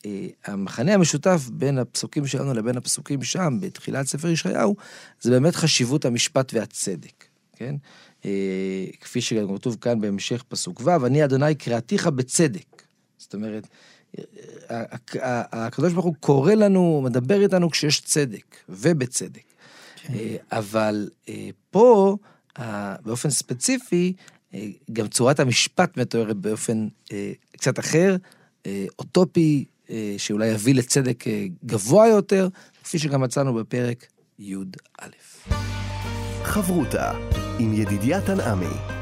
אה, 0.06 0.28
המחנה 0.46 0.94
המשותף 0.94 1.50
בין 1.52 1.78
הפסוקים 1.78 2.28
שלנו 2.28 2.54
לבין 2.54 2.78
הפסוקים 2.78 3.24
שם, 3.24 3.58
בתחילת 3.62 4.08
ספר 4.08 4.28
ישעיהו, 4.28 4.76
זה 5.22 5.32
באמת 5.32 5.56
חשיבות 5.56 6.06
המשפט 6.06 6.54
והצדק, 6.54 7.26
כן? 7.56 7.76
אה, 8.26 8.86
כפי 9.02 9.22
שגם 9.22 9.58
כתוב 9.58 9.78
כאן 9.82 10.02
בהמשך 10.02 10.44
פסוק 10.48 10.82
ו', 10.82 11.06
אני 11.06 11.26
אדוני 11.26 11.56
קראתיך 11.56 12.08
בצדק. 12.08 12.84
זאת 13.18 13.34
אומרת, 13.34 13.68
הקדוש 15.52 15.94
ברוך 15.94 16.06
הוא 16.06 16.16
קורא 16.20 16.54
לנו, 16.54 17.02
מדבר 17.04 17.42
איתנו 17.42 17.70
כשיש 17.70 18.02
צדק, 18.02 18.56
ובצדק. 18.70 19.44
כן. 19.96 20.14
אה, 20.14 20.36
אבל 20.52 21.10
אה, 21.30 21.50
פה, 21.72 22.18
באופן 23.06 23.30
ספציפי, 23.30 24.14
אה, 24.54 24.68
גם 24.94 25.08
צורת 25.08 25.40
המשפט 25.40 25.98
מתוארת 25.98 26.38
באופן 26.38 26.88
קצת 27.52 27.80
אחר, 27.80 28.16
אוטופי, 29.00 29.66
שאולי 30.18 30.48
יביא 30.48 30.76
לצדק 30.76 31.24
גבוה 31.66 32.08
יותר, 32.08 32.48
כפי 32.84 33.00
שגם 33.00 33.22
מצאנו 33.22 33.54
בפרק 33.54 34.06
י"א. 34.40 35.08
חברותה 36.44 37.12
עם 37.60 37.74
ידידיה 37.74 38.22
תנעמי 38.22 38.96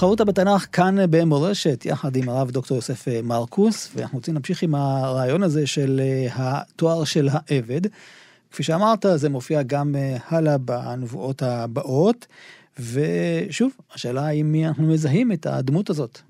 חברותה 0.00 0.24
בתנ"ך 0.24 0.66
כאן 0.72 0.96
במורשת, 1.10 1.86
יחד 1.86 2.16
עם 2.16 2.28
הרב 2.28 2.50
דוקטור 2.50 2.76
יוסף 2.76 3.08
אה, 3.08 3.20
מרקוס, 3.22 3.90
ואנחנו 3.94 4.18
רוצים 4.18 4.34
להמשיך 4.34 4.62
עם 4.62 4.74
הרעיון 4.74 5.42
הזה 5.42 5.66
של 5.66 6.00
אה, 6.02 6.28
התואר 6.34 7.04
של 7.04 7.28
העבד. 7.32 7.80
כפי 8.50 8.62
שאמרת, 8.62 9.06
זה 9.14 9.28
מופיע 9.28 9.62
גם 9.62 9.96
אה, 9.96 10.16
הלאה 10.28 10.58
בנבואות 10.58 11.42
הבאות, 11.42 12.26
ושוב, 12.78 13.72
השאלה 13.94 14.26
היא 14.26 14.44
מי 14.44 14.68
אנחנו 14.68 14.86
מזהים 14.86 15.32
את 15.32 15.46
הדמות 15.46 15.90
הזאת. 15.90 16.20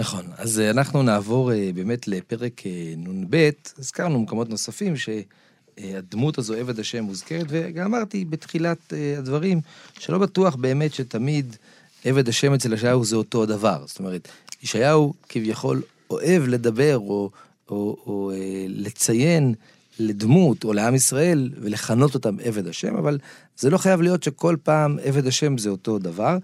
נכון, 0.00 0.24
אז 0.36 0.60
אנחנו 0.60 1.02
נעבור 1.02 1.50
באמת 1.74 2.08
לפרק 2.08 2.62
נ"ב, 2.96 3.50
הזכרנו 3.78 4.20
מקומות 4.20 4.48
נוספים 4.48 4.94
שהדמות 4.96 6.38
הזו, 6.38 6.54
עבד 6.54 6.78
השם, 6.78 7.04
מוזכרת, 7.04 7.46
וגם 7.48 7.86
אמרתי 7.86 8.24
בתחילת 8.24 8.92
הדברים, 9.18 9.60
שלא 9.98 10.18
בטוח 10.18 10.54
באמת 10.54 10.94
שתמיד 10.94 11.56
עבד 12.04 12.28
השם 12.28 12.54
אצל 12.54 12.72
ישעיהו 12.72 13.04
זה 13.04 13.16
אותו 13.16 13.42
הדבר. 13.42 13.82
זאת 13.86 13.98
אומרת, 13.98 14.28
ישעיהו 14.62 15.14
כביכול 15.28 15.82
אוהב 16.10 16.42
לדבר 16.48 16.98
או, 16.98 17.30
או, 17.68 17.96
או 18.06 18.30
אה, 18.34 18.64
לציין 18.68 19.54
לדמות 19.98 20.64
או 20.64 20.72
לעם 20.72 20.94
ישראל 20.94 21.50
ולכנות 21.60 22.14
אותם 22.14 22.36
עבד 22.44 22.66
השם, 22.66 22.96
אבל 22.96 23.18
זה 23.58 23.70
לא 23.70 23.78
חייב 23.78 24.00
להיות 24.00 24.22
שכל 24.22 24.56
פעם 24.62 24.98
עבד 25.02 25.26
השם 25.26 25.58
זה 25.58 25.70
אותו 25.70 25.98
דבר. 25.98 26.38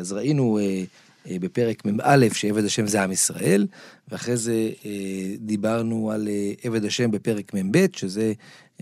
אז 0.00 0.12
ראינו 0.12 0.58
אה, 0.58 0.62
אה, 0.62 0.84
בפרק 1.26 1.84
מ"א 1.84 2.26
שעבד 2.32 2.64
השם 2.64 2.86
זה 2.86 3.02
עם 3.02 3.12
ישראל, 3.12 3.66
ואחרי 4.08 4.36
זה 4.36 4.70
אה, 4.84 4.90
דיברנו 5.38 6.10
על 6.10 6.28
אה, 6.28 6.52
עבד 6.62 6.84
השם 6.84 7.10
בפרק 7.10 7.54
מ"ב, 7.54 7.86
שזה 7.96 8.32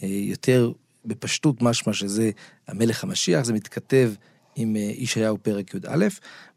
אה, 0.03 0.09
יותר 0.09 0.73
בפשטות 1.05 1.63
משמע 1.63 1.93
שזה 1.93 2.31
המלך 2.69 3.05
המשיח, 3.05 3.45
זה 3.45 3.53
מתכתב 3.53 4.13
עם 4.57 4.77
אה, 4.77 4.93
ישעיהו 4.97 5.39
פרק 5.39 5.75
י"א, 5.75 6.07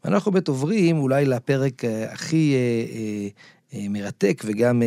ואנחנו 0.04 0.32
באמת 0.32 0.48
עוברים 0.48 0.98
אולי 0.98 1.24
לפרק 1.24 1.84
אה, 1.84 2.12
הכי 2.12 2.54
אה, 3.74 3.86
מרתק 3.88 4.42
וגם 4.44 4.82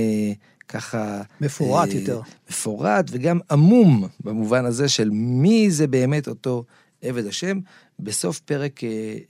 ככה... 0.67 1.21
מפורט 1.41 1.93
יותר. 1.93 2.21
מפורט 2.49 3.05
וגם 3.11 3.39
עמום 3.51 4.07
במובן 4.19 4.65
הזה 4.65 4.89
של 4.89 5.09
מי 5.13 5.71
זה 5.71 5.87
באמת 5.87 6.27
אותו 6.27 6.63
עבד 7.01 7.25
השם, 7.25 7.59
בסוף 7.99 8.39
פרק 8.39 8.81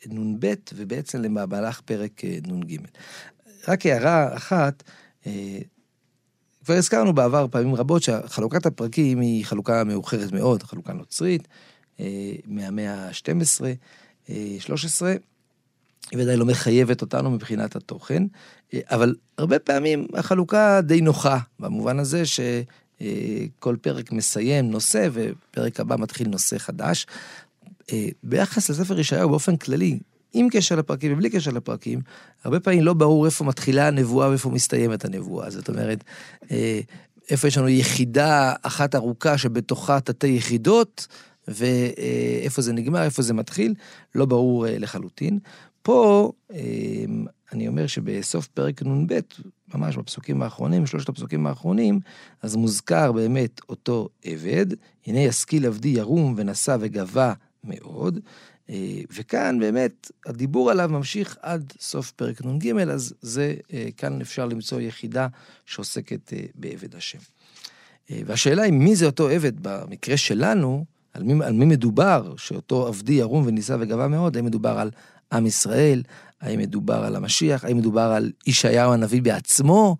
נ"ב 0.10 0.54
ובעצם 0.74 1.22
למהלך 1.22 1.82
פרק 1.82 2.22
נ"ג. 2.48 2.78
רק 3.68 3.86
הערה 3.86 4.36
אחת, 4.36 4.84
כבר 6.66 6.76
הזכרנו 6.76 7.14
בעבר 7.14 7.48
פעמים 7.52 7.76
רבות 7.76 8.04
שחלוקת 8.04 8.66
הפרקים 8.66 9.20
היא 9.20 9.46
חלוקה 9.46 9.84
מאוחרת 9.84 10.32
מאוד, 10.32 10.64
חלוקה 10.64 10.94
נוצרית. 10.94 11.48
אה, 12.00 12.34
מהמאה 12.46 12.94
ה-12, 12.94 14.32
13, 14.60 15.12
היא 16.12 16.20
ודאי 16.20 16.38
לא 16.38 16.46
מחייבת 16.46 17.02
אותנו 17.02 17.32
מבחינת 17.32 17.76
התוכן, 17.76 18.24
אה, 18.74 18.80
אבל 18.86 19.16
הרבה 19.38 19.60
פעמים 19.60 20.08
החלוקה 20.14 20.82
די 20.82 21.02
נוחה, 21.02 21.40
במובן 21.60 22.00
הזה 22.00 22.24
שכל 22.26 23.76
פרק 23.82 24.12
מסיים 24.12 24.72
נושא 24.72 25.08
ופרק 25.14 25.80
הבא 25.80 25.96
מתחיל 26.00 26.28
נושא 26.28 26.58
חדש. 26.58 27.06
אה, 27.94 28.08
ביחס 28.24 28.70
לספר 28.70 29.00
ישעיהו 29.00 29.30
באופן 29.30 29.58
כללי, 29.58 30.00
עם 30.34 30.48
קשר 30.52 30.76
לפרקים 30.76 31.14
ובלי 31.14 31.30
קשר 31.30 31.52
לפרקים, 31.52 32.02
הרבה 32.44 32.60
פעמים 32.60 32.84
לא 32.84 32.94
ברור 32.94 33.26
איפה 33.26 33.44
מתחילה 33.44 33.88
הנבואה 33.88 34.30
ואיפה 34.30 34.50
מסתיימת 34.50 35.06
הנבואה. 35.06 35.50
זאת 35.50 35.70
אומרת, 35.70 36.04
איפה 37.30 37.48
יש 37.48 37.58
לנו 37.58 37.70
יחידה 37.70 38.54
אחת 38.62 38.96
ארוכה 38.96 39.38
שבתוכה 39.38 40.00
תתי 40.00 40.28
יחידות, 40.28 41.08
ואיפה 41.48 42.62
זה 42.62 42.74
נגמר, 42.74 43.04
איפה 43.04 43.22
זה 43.22 43.34
מתחיל, 43.34 43.74
לא 44.16 44.26
ברור 44.26 44.68
אה, 44.68 44.78
לחלוטין. 44.80 45.40
פה 45.82 46.32
אני 47.54 47.68
אומר 47.68 47.88
שבסוף 47.88 48.48
פרק 48.48 48.84
נ"ב, 48.84 49.20
ממש 49.74 49.98
בפסוקים 49.98 50.42
האחרונים, 50.42 50.86
שלושת 50.86 51.10
הפסוקים 51.10 51.48
האחרונים, 51.48 52.00
אז 52.42 52.56
מוזכר 52.56 53.12
באמת 53.12 53.62
אותו 53.70 54.10
עבד, 54.26 54.66
הנה 55.08 55.20
ישכיל 55.20 55.66
עבדי 55.66 55.90
ירום 55.90 56.34
ונשא 56.38 56.78
וגבה 56.80 57.34
מאוד, 57.64 58.20
אה, 58.70 59.02
וכאן 59.16 59.60
באמת 59.60 60.12
הדיבור 60.26 60.72
עליו 60.72 60.90
ממשיך 60.90 61.38
עד 61.42 61.74
סוף 61.80 62.12
פרק 62.12 62.46
נ"ג, 62.46 62.80
אז 62.92 63.14
זה, 63.22 63.56
אה, 63.74 63.88
כאן 63.98 64.22
אפשר 64.22 64.46
למצוא 64.46 64.82
יחידה 64.82 65.28
שעוסקת 65.66 66.34
בעבד 66.56 66.96
השם. 66.96 67.20
והשאלה 68.26 68.64
היא 68.64 68.74
מי 68.74 68.96
זה 68.96 69.06
אותו 69.06 69.30
עבד? 69.30 69.52
במקרה 69.62 70.18
שלנו, 70.18 70.86
על 71.14 71.24
מי, 71.24 71.46
על 71.46 71.54
מי 71.54 71.66
מדובר, 71.66 72.34
שאותו 72.38 72.88
עבדי 72.88 73.14
ירום 73.14 73.44
ונישא 73.48 73.76
וגבה 73.80 74.08
מאוד, 74.08 74.38
האם 74.38 74.46
מדובר 74.46 74.80
על 74.80 74.92
עם 75.32 75.46
ישראל, 75.46 76.04
האם 76.42 76.60
מדובר 76.60 77.04
על 77.04 77.16
המשיח, 77.16 77.64
האם 77.64 77.78
מדובר 77.78 78.02
על 78.02 78.32
ישעיהו 78.48 78.94
הנביא 78.94 79.22
בעצמו, 79.22 79.98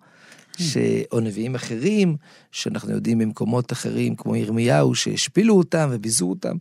ש... 0.58 0.76
או 1.12 1.20
נביאים 1.20 1.54
אחרים, 1.54 2.16
שאנחנו 2.52 2.92
יודעים 2.92 3.18
במקומות 3.18 3.72
אחרים, 3.72 4.16
כמו 4.16 4.36
ירמיהו, 4.36 4.94
שהשפילו 4.94 5.54
אותם 5.54 5.88
וביזו 5.92 6.30
אותם. 6.30 6.56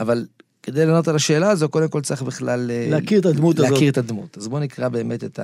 אבל 0.00 0.26
כדי 0.62 0.86
לענות 0.86 1.08
על 1.08 1.16
השאלה 1.16 1.50
הזו, 1.50 1.68
קודם 1.68 1.88
כל 1.88 2.00
צריך 2.00 2.22
בכלל... 2.22 2.70
אה, 2.70 2.88
להכיר 2.90 3.20
את 3.20 3.26
הדמות 3.26 3.58
הזאת. 3.58 3.70
להכיר 3.70 3.90
את 3.90 3.98
הדמות. 3.98 4.38
אז 4.38 4.48
בואו 4.48 4.60
נקרא 4.60 4.88
באמת 4.88 5.24
את 5.24 5.40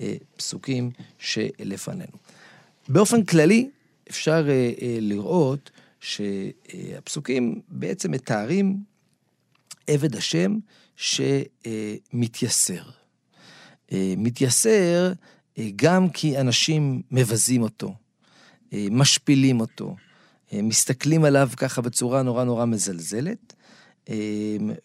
הפסוקים 0.00 0.90
שלפנינו. 1.18 2.12
באופן 2.88 3.24
כללי, 3.24 3.70
אפשר 4.10 4.46
אה, 4.48 4.72
אה, 4.82 4.98
לראות 5.00 5.70
שהפסוקים 6.00 7.60
בעצם 7.68 8.10
מתארים 8.10 8.76
עבד 9.86 10.16
השם 10.16 10.58
שמתייסר. 10.96 12.82
מתייסר 13.92 15.12
גם 15.76 16.10
כי 16.10 16.40
אנשים 16.40 17.02
מבזים 17.10 17.62
אותו, 17.62 17.94
משפילים 18.72 19.60
אותו, 19.60 19.96
מסתכלים 20.52 21.24
עליו 21.24 21.50
ככה 21.56 21.82
בצורה 21.82 22.22
נורא 22.22 22.44
נורא 22.44 22.64
מזלזלת, 22.64 23.54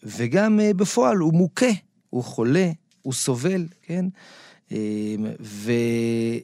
וגם 0.02 0.60
בפועל 0.76 1.16
הוא 1.16 1.34
מוכה, 1.34 1.70
הוא 2.10 2.24
חולה, 2.24 2.70
הוא 3.02 3.12
סובל, 3.12 3.66
כן? 3.82 4.04
וזה 5.40 6.42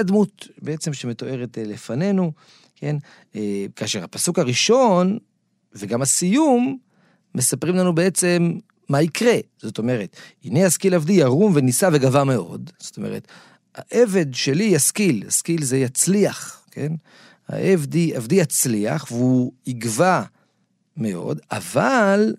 הדמות 0.00 0.48
בעצם 0.62 0.92
שמתוארת 0.92 1.58
לפנינו, 1.60 2.32
כן? 2.76 2.96
כאשר 3.76 4.04
הפסוק 4.04 4.38
הראשון 4.38 5.18
וגם 5.72 6.02
הסיום 6.02 6.78
מספרים 7.34 7.76
לנו 7.76 7.94
בעצם 7.94 8.52
מה 8.88 9.02
יקרה. 9.02 9.36
זאת 9.58 9.78
אומרת, 9.78 10.16
הנה 10.44 10.60
ישכיל 10.60 10.94
עבדי 10.94 11.12
ירום 11.12 11.52
ונישא 11.54 11.88
וגבה 11.92 12.24
מאוד. 12.24 12.70
זאת 12.78 12.96
אומרת, 12.96 13.28
העבד 13.74 14.34
שלי 14.34 14.64
ישכיל, 14.64 15.24
ישכיל 15.26 15.64
זה 15.64 15.78
יצליח, 15.78 16.66
כן? 16.70 16.92
העבדי, 17.48 18.14
עבדי 18.14 18.34
יצליח 18.34 19.06
והוא 19.10 19.52
יגבה 19.66 20.22
מאוד, 20.96 21.40
אבל 21.50 22.34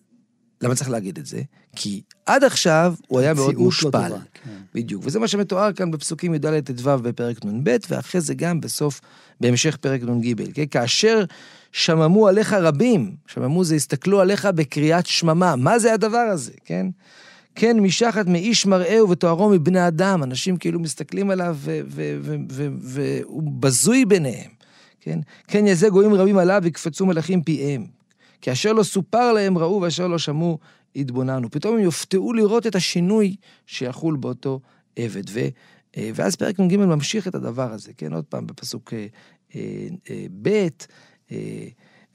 למה 0.61 0.75
צריך 0.75 0.89
להגיד 0.89 1.17
את 1.17 1.25
זה? 1.25 1.41
כי 1.75 2.01
עד 2.25 2.43
עכשיו 2.43 2.95
הוא 3.07 3.19
היה 3.19 3.33
מאוד 3.33 3.55
מושפל. 3.55 4.07
לא 4.07 4.15
כן. 4.15 4.49
בדיוק, 4.75 5.03
וזה 5.05 5.19
מה 5.19 5.27
שמתואר 5.27 5.73
כאן 5.73 5.91
בפסוקים 5.91 6.33
י"ד 6.33 6.59
ט"ו 6.59 6.97
בפרק 6.97 7.45
נ"ב, 7.45 7.75
ואחרי 7.89 8.21
זה 8.21 8.33
גם 8.33 8.61
בסוף, 8.61 9.01
בהמשך 9.41 9.77
פרק 9.77 10.01
נ"ג. 10.01 10.53
כן? 10.53 10.65
כאשר 10.71 11.23
שממו 11.71 12.27
עליך 12.27 12.53
רבים, 12.53 13.15
שממו 13.27 13.63
זה 13.63 13.75
הסתכלו 13.75 14.21
עליך 14.21 14.45
בקריאת 14.45 15.05
שממה, 15.05 15.55
מה 15.55 15.79
זה 15.79 15.93
הדבר 15.93 16.17
הזה, 16.17 16.51
כן? 16.65 16.87
כן, 17.55 17.79
משחת 17.79 18.27
מאיש 18.27 18.65
מראהו 18.65 19.09
ותוארו 19.09 19.49
מבני 19.49 19.87
אדם, 19.87 20.23
אנשים 20.23 20.57
כאילו 20.57 20.79
מסתכלים 20.79 21.29
עליו 21.29 21.57
והוא 22.81 23.43
בזוי 23.59 24.05
ביניהם, 24.05 24.51
כן? 25.01 25.19
כן 25.47 25.67
יזה 25.67 25.89
גויים 25.89 26.13
רבים 26.13 26.37
עליו 26.37 26.59
ויקפצו 26.63 27.05
מלאכים 27.05 27.43
פיהם. 27.43 27.94
כי 28.45 28.51
אשר 28.51 28.73
לא 28.73 28.83
סופר 28.83 29.33
להם 29.33 29.57
ראו 29.57 29.81
ואשר 29.81 30.07
לא 30.07 30.17
שמעו 30.17 30.59
התבוננו. 30.95 31.51
פתאום 31.51 31.75
הם 31.75 31.83
יופתעו 31.83 32.33
לראות 32.33 32.67
את 32.67 32.75
השינוי 32.75 33.35
שיחול 33.65 34.15
באותו 34.15 34.59
עבד. 34.95 35.23
ו, 35.29 35.39
אה, 35.97 36.09
ואז 36.15 36.35
פרק 36.35 36.59
נ"ג 36.59 36.75
ממשיך 36.77 37.27
את 37.27 37.35
הדבר 37.35 37.71
הזה, 37.71 37.91
כן? 37.97 38.13
עוד 38.13 38.23
פעם, 38.25 38.47
בפסוק 38.47 38.93
אה, 38.93 39.07
אה, 40.09 40.25
ב', 40.41 40.67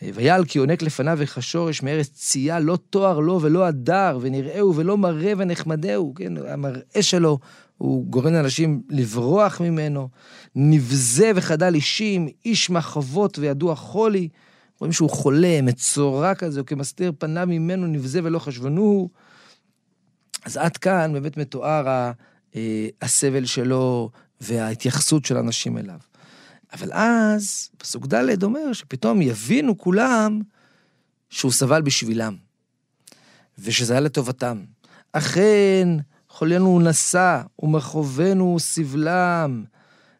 ויעל 0.03 0.45
כי 0.45 0.59
יונק 0.59 0.83
לפניו 0.83 1.17
וכשורש 1.21 1.83
מארץ 1.83 2.09
צייה, 2.09 2.61
לא 2.61 2.79
תואר 2.91 3.21
לו 3.21 3.41
ולא 3.43 3.67
הדר, 3.67 4.19
ונראהו 4.21 4.77
ולא 4.77 4.99
מראה 4.99 5.33
ונחמדהו, 5.39 6.15
כן? 6.15 6.33
המראה 6.49 7.03
שלו 7.03 7.39
הוא 7.79 8.07
גורם 8.07 8.33
לאנשים 8.33 8.83
לברוח 8.91 9.61
ממנו. 9.61 10.09
נבזה 10.55 11.31
וחדל 11.35 11.75
אישים, 11.75 12.29
איש 12.45 12.71
מחבות 12.71 13.39
וידוע 13.39 13.75
חולי. 13.75 14.29
רואים 14.81 14.93
שהוא 14.93 15.11
חולה, 15.11 15.63
מצורע 15.63 16.35
כזה, 16.35 16.61
הוא 16.61 16.67
כמסתיר 16.67 17.13
פניו 17.19 17.47
ממנו 17.47 17.87
נבזה 17.87 18.21
ולא 18.25 18.39
חשבנו. 18.39 19.09
אז 20.45 20.57
עד 20.57 20.77
כאן 20.77 21.13
באמת 21.13 21.37
מתואר 21.37 22.13
אה, 22.57 22.89
הסבל 23.03 23.45
שלו 23.45 24.11
וההתייחסות 24.41 25.25
של 25.25 25.37
אנשים 25.37 25.79
אליו. 25.79 25.99
אבל 26.73 26.93
אז, 26.93 27.71
פסוק 27.79 28.07
ד' 28.07 28.43
אומר 28.43 28.73
שפתאום 28.73 29.23
יבינו 29.23 29.79
כולם 29.79 30.41
שהוא 31.31 31.53
סבל 31.53 31.83
בשבילם, 31.83 32.37
ושזה 33.59 33.93
היה 33.93 34.01
לטובתם. 34.01 34.65
אכן, 35.13 35.89
חולנו 36.29 36.81
נשא, 36.81 37.43
ומחובנו 37.59 38.57
סבלם, 38.59 39.65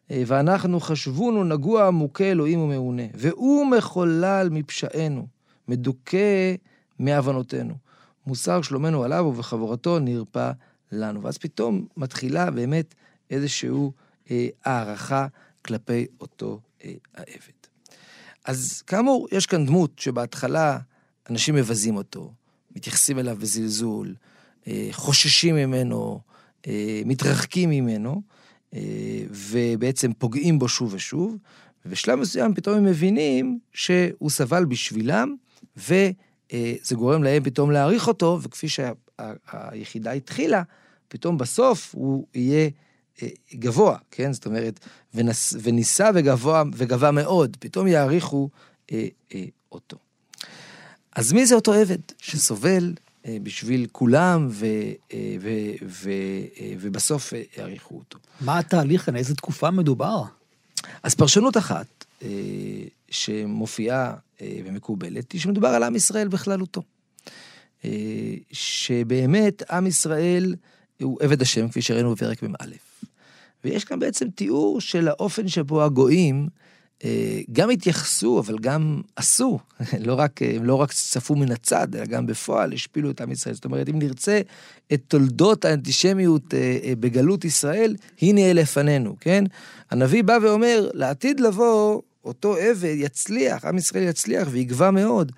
ואנחנו 0.09 0.79
חשבונו 0.79 1.43
נגוע 1.43 1.91
מוכה 1.91 2.23
אלוהים 2.23 2.59
ומעונה. 2.59 3.03
והוא 3.13 3.65
מחולל 3.65 4.47
מפשענו, 4.51 5.27
מדוכא 5.67 6.55
מעוונותינו. 6.99 7.73
מוסר 8.27 8.61
שלומנו 8.61 9.03
עליו 9.03 9.25
ובחבורתו 9.25 9.99
נרפא 9.99 10.51
לנו. 10.91 11.23
ואז 11.23 11.37
פתאום 11.37 11.85
מתחילה 11.97 12.51
באמת 12.51 12.95
איזושהי 13.29 13.69
אה, 14.31 14.47
הערכה 14.65 15.27
כלפי 15.65 16.05
אותו 16.21 16.59
אה, 16.83 16.93
העבד. 17.15 17.61
אז 18.45 18.81
כאמור, 18.87 19.27
יש 19.31 19.45
כאן 19.45 19.65
דמות 19.65 19.99
שבהתחלה 19.99 20.79
אנשים 21.29 21.55
מבזים 21.55 21.95
אותו, 21.95 22.33
מתייחסים 22.75 23.19
אליו 23.19 23.37
בזלזול, 23.39 24.15
אה, 24.67 24.87
חוששים 24.91 25.55
ממנו, 25.55 26.19
אה, 26.67 27.01
מתרחקים 27.05 27.69
ממנו, 27.69 28.09
אה, 28.11 28.40
ובעצם 29.29 30.13
פוגעים 30.13 30.59
בו 30.59 30.67
שוב 30.67 30.93
ושוב, 30.93 31.37
ובשלב 31.85 32.19
מסוים 32.19 32.53
פתאום 32.53 32.77
הם 32.77 32.85
מבינים 32.85 33.59
שהוא 33.73 34.29
סבל 34.29 34.65
בשבילם, 34.65 35.35
וזה 35.77 36.95
גורם 36.95 37.23
להם 37.23 37.43
פתאום 37.43 37.71
להעריך 37.71 38.07
אותו, 38.07 38.39
וכפי 38.41 38.67
שהיחידה 38.69 40.11
התחילה, 40.11 40.63
פתאום 41.07 41.37
בסוף 41.37 41.95
הוא 41.95 42.25
יהיה 42.33 42.69
אה, 43.21 43.27
גבוה, 43.53 43.97
כן? 44.11 44.33
זאת 44.33 44.45
אומרת, 44.45 44.79
ונס, 45.13 45.53
ונישא 45.61 46.11
וגבוה, 46.15 46.63
וגבה 46.73 47.11
מאוד, 47.11 47.57
פתאום 47.59 47.87
יעריכו 47.87 48.49
אה, 48.91 49.07
אה, 49.35 49.45
אותו. 49.71 49.97
אז 51.15 51.33
מי 51.33 51.45
זה 51.45 51.55
אותו 51.55 51.73
עבד 51.73 51.99
שסובל 52.17 52.93
אה, 52.97 53.10
בשביל 53.27 53.87
כולם, 53.91 54.47
ו, 54.51 54.65
אה, 55.13 55.35
ו, 55.41 55.49
ו, 55.87 56.09
אה, 56.59 56.73
ובסוף 56.79 57.33
יעריכו 57.57 57.95
אותו. 57.95 58.19
מה 58.41 58.59
התהליך 58.59 59.05
כאן? 59.05 59.15
איזה 59.15 59.35
תקופה 59.35 59.71
מדובר? 59.71 60.23
אז 61.03 61.15
פרשנות 61.15 61.57
אחת 61.57 62.05
שמופיעה 63.09 64.13
ומקובלת, 64.41 65.31
היא 65.31 65.41
שמדובר 65.41 65.67
על 65.67 65.83
עם 65.83 65.95
ישראל 65.95 66.27
בכללותו. 66.27 66.81
שבאמת 68.51 69.63
עם 69.71 69.87
ישראל 69.87 70.55
הוא 71.01 71.17
עבד 71.21 71.41
השם, 71.41 71.69
כפי 71.69 71.81
שראינו 71.81 72.15
בפרק 72.15 72.43
מ"א. 72.43 72.65
ויש 73.63 73.85
כאן 73.85 73.99
בעצם 73.99 74.29
תיאור 74.29 74.81
של 74.81 75.07
האופן 75.07 75.47
שבו 75.47 75.83
הגויים 75.83 76.47
אה, 76.47 76.70
גם 77.51 77.69
התייחסו, 77.69 78.39
אבל 78.39 78.57
גם 78.59 79.01
עשו. 79.15 79.59
לא 80.07 80.13
רק, 80.13 80.41
הם 80.41 80.63
לא 80.65 80.75
רק 80.75 80.91
צפו 80.91 81.35
מן 81.35 81.51
הצד, 81.51 81.95
אלא 81.95 82.05
גם 82.05 82.27
בפועל 82.27 82.73
השפילו 82.73 83.11
את 83.11 83.21
עם 83.21 83.31
ישראל. 83.31 83.55
זאת 83.55 83.65
אומרת, 83.65 83.89
אם 83.89 83.99
נרצה 83.99 84.41
את 84.93 85.01
תולדות 85.07 85.65
האנטישמיות 85.65 86.53
אה, 86.53 86.77
אה, 86.83 86.93
בגלות 86.99 87.45
ישראל, 87.45 87.95
הנה 88.21 88.53
לפנינו, 88.53 89.15
כן? 89.19 89.43
הנביא 89.91 90.23
בא 90.23 90.37
ואומר, 90.41 90.89
לעתיד 90.93 91.39
לבוא, 91.39 92.01
אותו 92.25 92.55
עבד 92.55 92.95
יצליח, 92.95 93.65
עם 93.65 93.77
ישראל 93.77 94.03
יצליח 94.03 94.47
ויגבה 94.51 94.91
מאוד, 94.91 95.31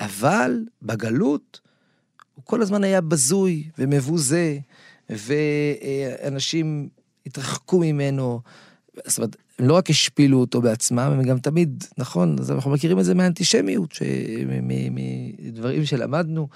אבל 0.00 0.64
בגלות 0.82 1.60
הוא 2.34 2.44
כל 2.44 2.62
הזמן 2.62 2.84
היה 2.84 3.00
בזוי 3.00 3.64
ומבוזה, 3.78 4.58
ואנשים 5.10 6.88
התרחקו 7.26 7.78
ממנו. 7.78 8.40
זאת 9.06 9.18
אומרת, 9.18 9.36
לא 9.58 9.74
רק 9.74 9.90
השפילו 9.90 10.38
אותו 10.40 10.62
בעצמם, 10.62 10.98
הם 10.98 11.22
גם 11.22 11.38
תמיד, 11.38 11.84
נכון, 11.98 12.36
אז 12.38 12.50
אנחנו 12.50 12.70
מכירים 12.70 12.98
את 12.98 13.04
זה 13.04 13.14
מהאנטישמיות, 13.14 13.98
מדברים 15.42 15.84
שלמדנו, 15.84 16.48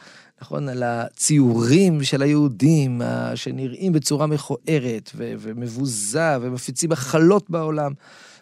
נכון, 0.43 0.69
על 0.69 0.83
הציורים 0.83 2.05
של 2.05 2.23
היהודים, 2.23 3.01
שנראים 3.35 3.93
בצורה 3.93 4.27
מכוערת 4.27 5.11
ומבוזה, 5.17 6.37
ומפיצים 6.41 6.91
מחלות 6.91 7.51
בעולם. 7.51 7.93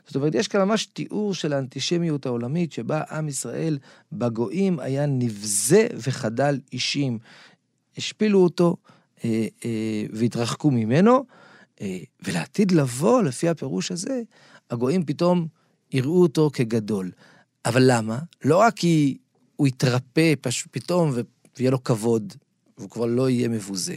זאת 0.06 0.16
אומרת, 0.16 0.34
יש 0.34 0.48
כאן 0.48 0.60
ממש 0.60 0.86
תיאור 0.86 1.34
של 1.34 1.52
האנטישמיות 1.52 2.26
העולמית, 2.26 2.72
שבה 2.72 3.02
עם 3.10 3.28
ישראל 3.28 3.78
בגויים 4.12 4.78
היה 4.80 5.06
נבזה 5.06 5.86
וחדל 5.94 6.58
אישים. 6.72 7.18
השפילו 7.98 8.38
אותו 8.38 8.76
אה, 9.24 9.46
אה, 9.64 10.04
והתרחקו 10.12 10.70
ממנו. 10.70 11.24
אה, 11.80 11.98
ולעתיד 12.24 12.72
לבוא, 12.72 13.22
לפי 13.22 13.48
הפירוש 13.48 13.92
הזה, 13.92 14.22
הגויים 14.70 15.04
פתאום 15.04 15.46
יראו 15.92 16.22
אותו 16.22 16.50
כגדול. 16.52 17.10
אבל 17.64 17.82
למה? 17.86 18.18
לא 18.44 18.56
רק 18.56 18.76
כי 18.76 19.18
הוא 19.56 19.66
יתרפא 19.66 20.34
פש... 20.40 20.66
פתאום 20.70 21.12
ויהיה 21.58 21.70
לו 21.70 21.84
כבוד, 21.84 22.34
והוא 22.78 22.90
כבר 22.90 23.06
לא 23.06 23.30
יהיה 23.30 23.48
מבוזה, 23.48 23.96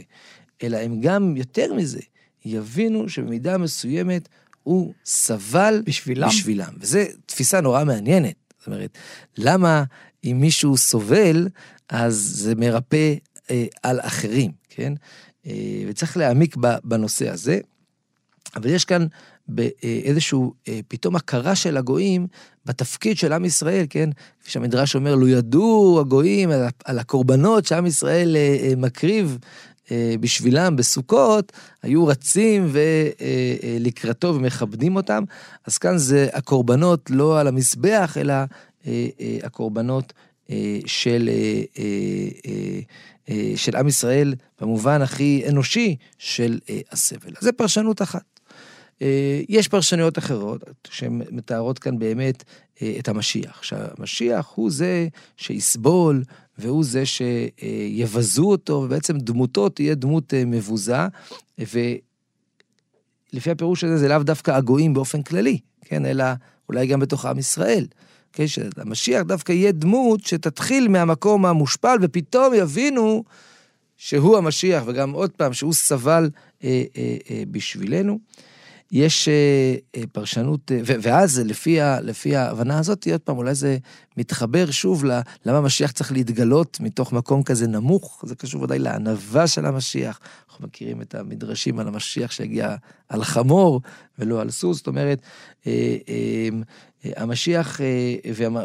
אלא 0.62 0.76
הם 0.76 1.00
גם, 1.00 1.36
יותר 1.36 1.74
מזה, 1.74 2.00
יבינו 2.44 3.08
שבמידה 3.08 3.58
מסוימת 3.58 4.28
הוא 4.62 4.94
סבל 5.04 5.82
בשבילם. 5.84 6.28
בשבילם. 6.28 6.72
וזו 6.80 6.98
תפיסה 7.26 7.60
נורא 7.60 7.84
מעניינת. 7.84 8.34
זאת 8.58 8.66
אומרת, 8.66 8.98
למה 9.38 9.84
אם 10.24 10.36
מישהו 10.40 10.76
סובל, 10.76 11.48
אז 11.88 12.14
זה 12.14 12.54
מרפא 12.54 13.14
אה, 13.50 13.66
על 13.82 14.00
אחרים, 14.00 14.52
כן? 14.68 14.92
אה, 15.46 15.82
וצריך 15.88 16.16
להעמיק 16.16 16.56
בנושא 16.84 17.30
הזה. 17.30 17.60
אבל 18.56 18.70
יש 18.70 18.84
כאן 18.84 19.06
באיזשהו 19.48 20.54
אה, 20.68 20.80
פתאום 20.88 21.16
הכרה 21.16 21.54
של 21.54 21.76
הגויים 21.76 22.26
בתפקיד 22.66 23.16
של 23.16 23.32
עם 23.32 23.44
ישראל, 23.44 23.86
כן? 23.90 24.10
כפי 24.40 24.50
שהמדרש 24.50 24.94
אומר, 24.94 25.14
לו 25.14 25.28
ידעו 25.28 25.98
הגויים 26.00 26.50
על, 26.84 26.98
הקורבנות 26.98 27.66
שעם 27.66 27.86
ישראל 27.86 28.36
אה, 28.36 28.56
אה, 28.62 28.72
מקריב 28.76 29.38
בשבילם 30.20 30.76
בסוכות, 30.76 31.52
היו 31.82 32.06
רצים 32.06 32.68
ולקראתו 32.72 34.34
ומכבדים 34.34 34.96
אותם. 34.96 35.24
אז 35.66 35.78
כאן 35.78 35.98
זה 35.98 36.28
הקורבנות 36.32 37.10
לא 37.10 37.40
על 37.40 37.46
המזבח, 37.48 38.16
אלא 38.20 38.34
הקורבנות 39.42 40.12
של, 40.86 41.30
של 43.56 43.76
עם 43.76 43.88
ישראל 43.88 44.34
במובן 44.60 45.02
הכי 45.02 45.42
אנושי 45.48 45.96
של 46.18 46.58
הסבל. 46.92 47.32
אז 47.38 47.44
זה 47.44 47.52
פרשנות 47.52 48.02
אחת. 48.02 48.29
אה, 49.02 49.40
יש 49.48 49.68
פרשנויות 49.68 50.18
אחרות 50.18 50.62
שמתארות 50.90 51.78
כאן 51.78 51.98
באמת 51.98 52.44
אה, 52.82 52.96
את 52.98 53.08
המשיח. 53.08 53.62
שהמשיח 53.62 54.52
הוא 54.54 54.70
זה 54.70 55.08
שיסבול 55.36 56.24
והוא 56.58 56.84
זה 56.84 57.02
שיבזו 57.06 58.50
אותו, 58.50 58.72
ובעצם 58.72 59.18
דמותו 59.18 59.68
תהיה 59.68 59.94
דמות 59.94 60.34
אה, 60.34 60.44
מבוזה, 60.44 61.06
ולפי 61.58 63.50
הפירוש 63.50 63.84
הזה 63.84 63.98
זה 63.98 64.08
לאו 64.08 64.18
דווקא 64.18 64.50
הגויים 64.50 64.94
באופן 64.94 65.22
כללי, 65.22 65.58
כן, 65.84 66.06
אלא 66.06 66.24
אולי 66.68 66.86
גם 66.86 67.00
בתוך 67.00 67.26
עם 67.26 67.38
ישראל. 67.38 67.86
כן, 68.32 68.46
שהמשיח 68.46 69.22
דווקא 69.22 69.52
יהיה 69.52 69.72
דמות 69.72 70.26
שתתחיל 70.26 70.88
מהמקום 70.88 71.46
המושפל, 71.46 71.96
ופתאום 72.02 72.54
יבינו 72.54 73.24
שהוא 73.96 74.38
המשיח, 74.38 74.82
וגם 74.86 75.12
עוד 75.12 75.30
פעם, 75.30 75.52
שהוא 75.52 75.72
סבל 75.72 76.30
אה, 76.64 76.82
אה, 76.96 77.16
אה, 77.30 77.42
בשבילנו. 77.50 78.18
יש 78.92 79.28
אה, 79.28 79.74
אה, 79.96 80.02
פרשנות, 80.12 80.72
אה, 80.72 80.80
ואז 80.84 81.38
לפי, 81.38 81.80
ה, 81.80 82.00
לפי 82.00 82.36
ההבנה 82.36 82.78
הזאת, 82.78 83.08
עוד 83.12 83.20
פעם, 83.20 83.36
אולי 83.36 83.54
זה 83.54 83.78
מתחבר 84.16 84.70
שוב 84.70 85.04
למה 85.46 85.58
המשיח 85.58 85.90
צריך 85.90 86.12
להתגלות 86.12 86.78
מתוך 86.80 87.12
מקום 87.12 87.42
כזה 87.42 87.66
נמוך, 87.66 88.24
זה 88.26 88.34
קשור 88.34 88.62
ודאי 88.62 88.78
לענווה 88.78 89.46
של 89.46 89.66
המשיח. 89.66 90.20
אנחנו 90.60 90.68
מכירים 90.68 91.02
את 91.02 91.14
המדרשים 91.14 91.78
על 91.78 91.88
המשיח 91.88 92.30
שהגיע 92.30 92.76
על 93.08 93.24
חמור 93.24 93.80
ולא 94.18 94.40
על 94.40 94.50
סוס, 94.50 94.76
זאת 94.76 94.86
אומרת, 94.86 95.22
המשיח 97.04 97.80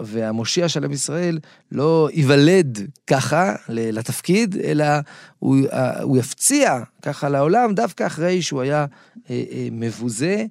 והמושיע 0.04 0.70
של 0.70 0.84
עם 0.84 0.92
ישראל 0.92 1.40
לא 1.72 2.10
ייוולד 2.14 2.80
ככה 3.08 3.56
לתפקיד, 3.70 4.56
אלא 4.64 4.86
הוא, 5.40 5.58
הוא 6.02 6.18
יפציע 6.18 6.80
ככה 7.02 7.30
לעולם 7.30 7.74
דווקא 7.74 8.08
אחרי 8.08 8.42
שהוא 8.42 8.62
היה 8.62 8.86
מבוזה, 9.72 10.46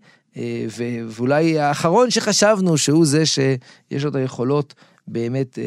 ואולי 1.16 1.58
האחרון 1.58 2.10
שחשבנו 2.10 2.78
שהוא 2.78 3.06
זה 3.06 3.26
שיש 3.26 4.04
לו 4.04 4.10
את 4.10 4.14
היכולות 4.14 4.74
באמת 5.06 5.58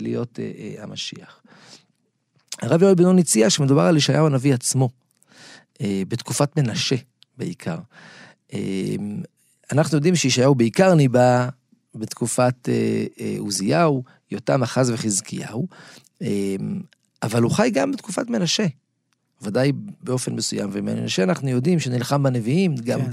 להיות 0.00 0.38
המשיח. 0.78 1.40
הרב 2.62 2.82
יואל 2.82 2.94
בן 2.94 3.04
נון 3.04 3.18
הציע 3.18 3.50
שמדובר 3.50 3.82
על 3.82 3.96
ישעיהו 3.96 4.26
הנביא 4.26 4.54
עצמו, 4.54 4.88
בתקופת 5.82 6.56
מנשה 6.56 6.96
בעיקר. 7.38 7.78
אנחנו 9.72 9.96
יודעים 9.96 10.16
שישעיהו 10.16 10.54
בעיקר 10.54 10.94
ניבא 10.94 11.48
בתקופת 11.98 12.68
אה, 12.68 13.04
אה, 13.20 13.34
עוזיהו, 13.38 14.02
יותם, 14.30 14.62
אחז 14.62 14.90
וחזקיהו, 14.90 15.66
אה, 16.22 16.56
אבל 17.22 17.42
הוא 17.42 17.50
חי 17.50 17.70
גם 17.72 17.92
בתקופת 17.92 18.30
מנשה, 18.30 18.66
ודאי 19.42 19.72
באופן 20.02 20.34
מסוים, 20.34 20.70
ומנשה 20.72 21.22
אנחנו 21.22 21.48
יודעים 21.48 21.78
שנלחם 21.78 22.22
בנביאים, 22.22 22.74
גם 22.74 23.00
כן. 23.00 23.10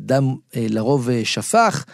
דם 0.00 0.34
לרוב 0.54 1.08
שפך, 1.24 1.84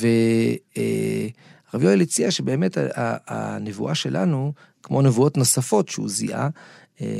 ורב 0.00 1.82
יואל 1.82 2.00
הציע 2.00 2.30
שבאמת 2.30 2.78
הנבואה 3.26 3.94
שלנו, 3.94 4.52
כמו 4.82 5.02
נבואות 5.02 5.36
נוספות 5.36 5.88
שהוא 5.88 6.08
זיהה, 6.08 6.48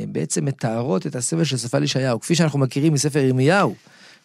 בעצם 0.07 0.45
מתארות 0.45 1.07
את 1.07 1.15
הסבל 1.15 1.43
של 1.43 1.57
שפה 1.57 1.77
לישעיהו, 1.77 2.19
כפי 2.19 2.35
שאנחנו 2.35 2.59
מכירים 2.59 2.93
מספר 2.93 3.19
ירמיהו. 3.19 3.75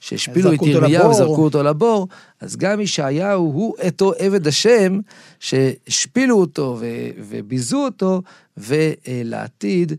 שהשפילו 0.01 0.53
את 0.53 0.63
ירמיהו 0.63 1.11
וזרקו 1.11 1.45
אותו 1.45 1.63
לבור, 1.63 2.09
אז 2.41 2.57
גם 2.57 2.81
ישעיהו 2.81 3.45
הוא 3.45 3.75
אותו 3.85 4.13
עבד 4.19 4.47
השם 4.47 4.99
שהשפילו 5.41 6.41
אותו 6.41 6.79
וביזו 7.29 7.85
אותו, 7.85 8.23
ולעתיד 8.57 9.93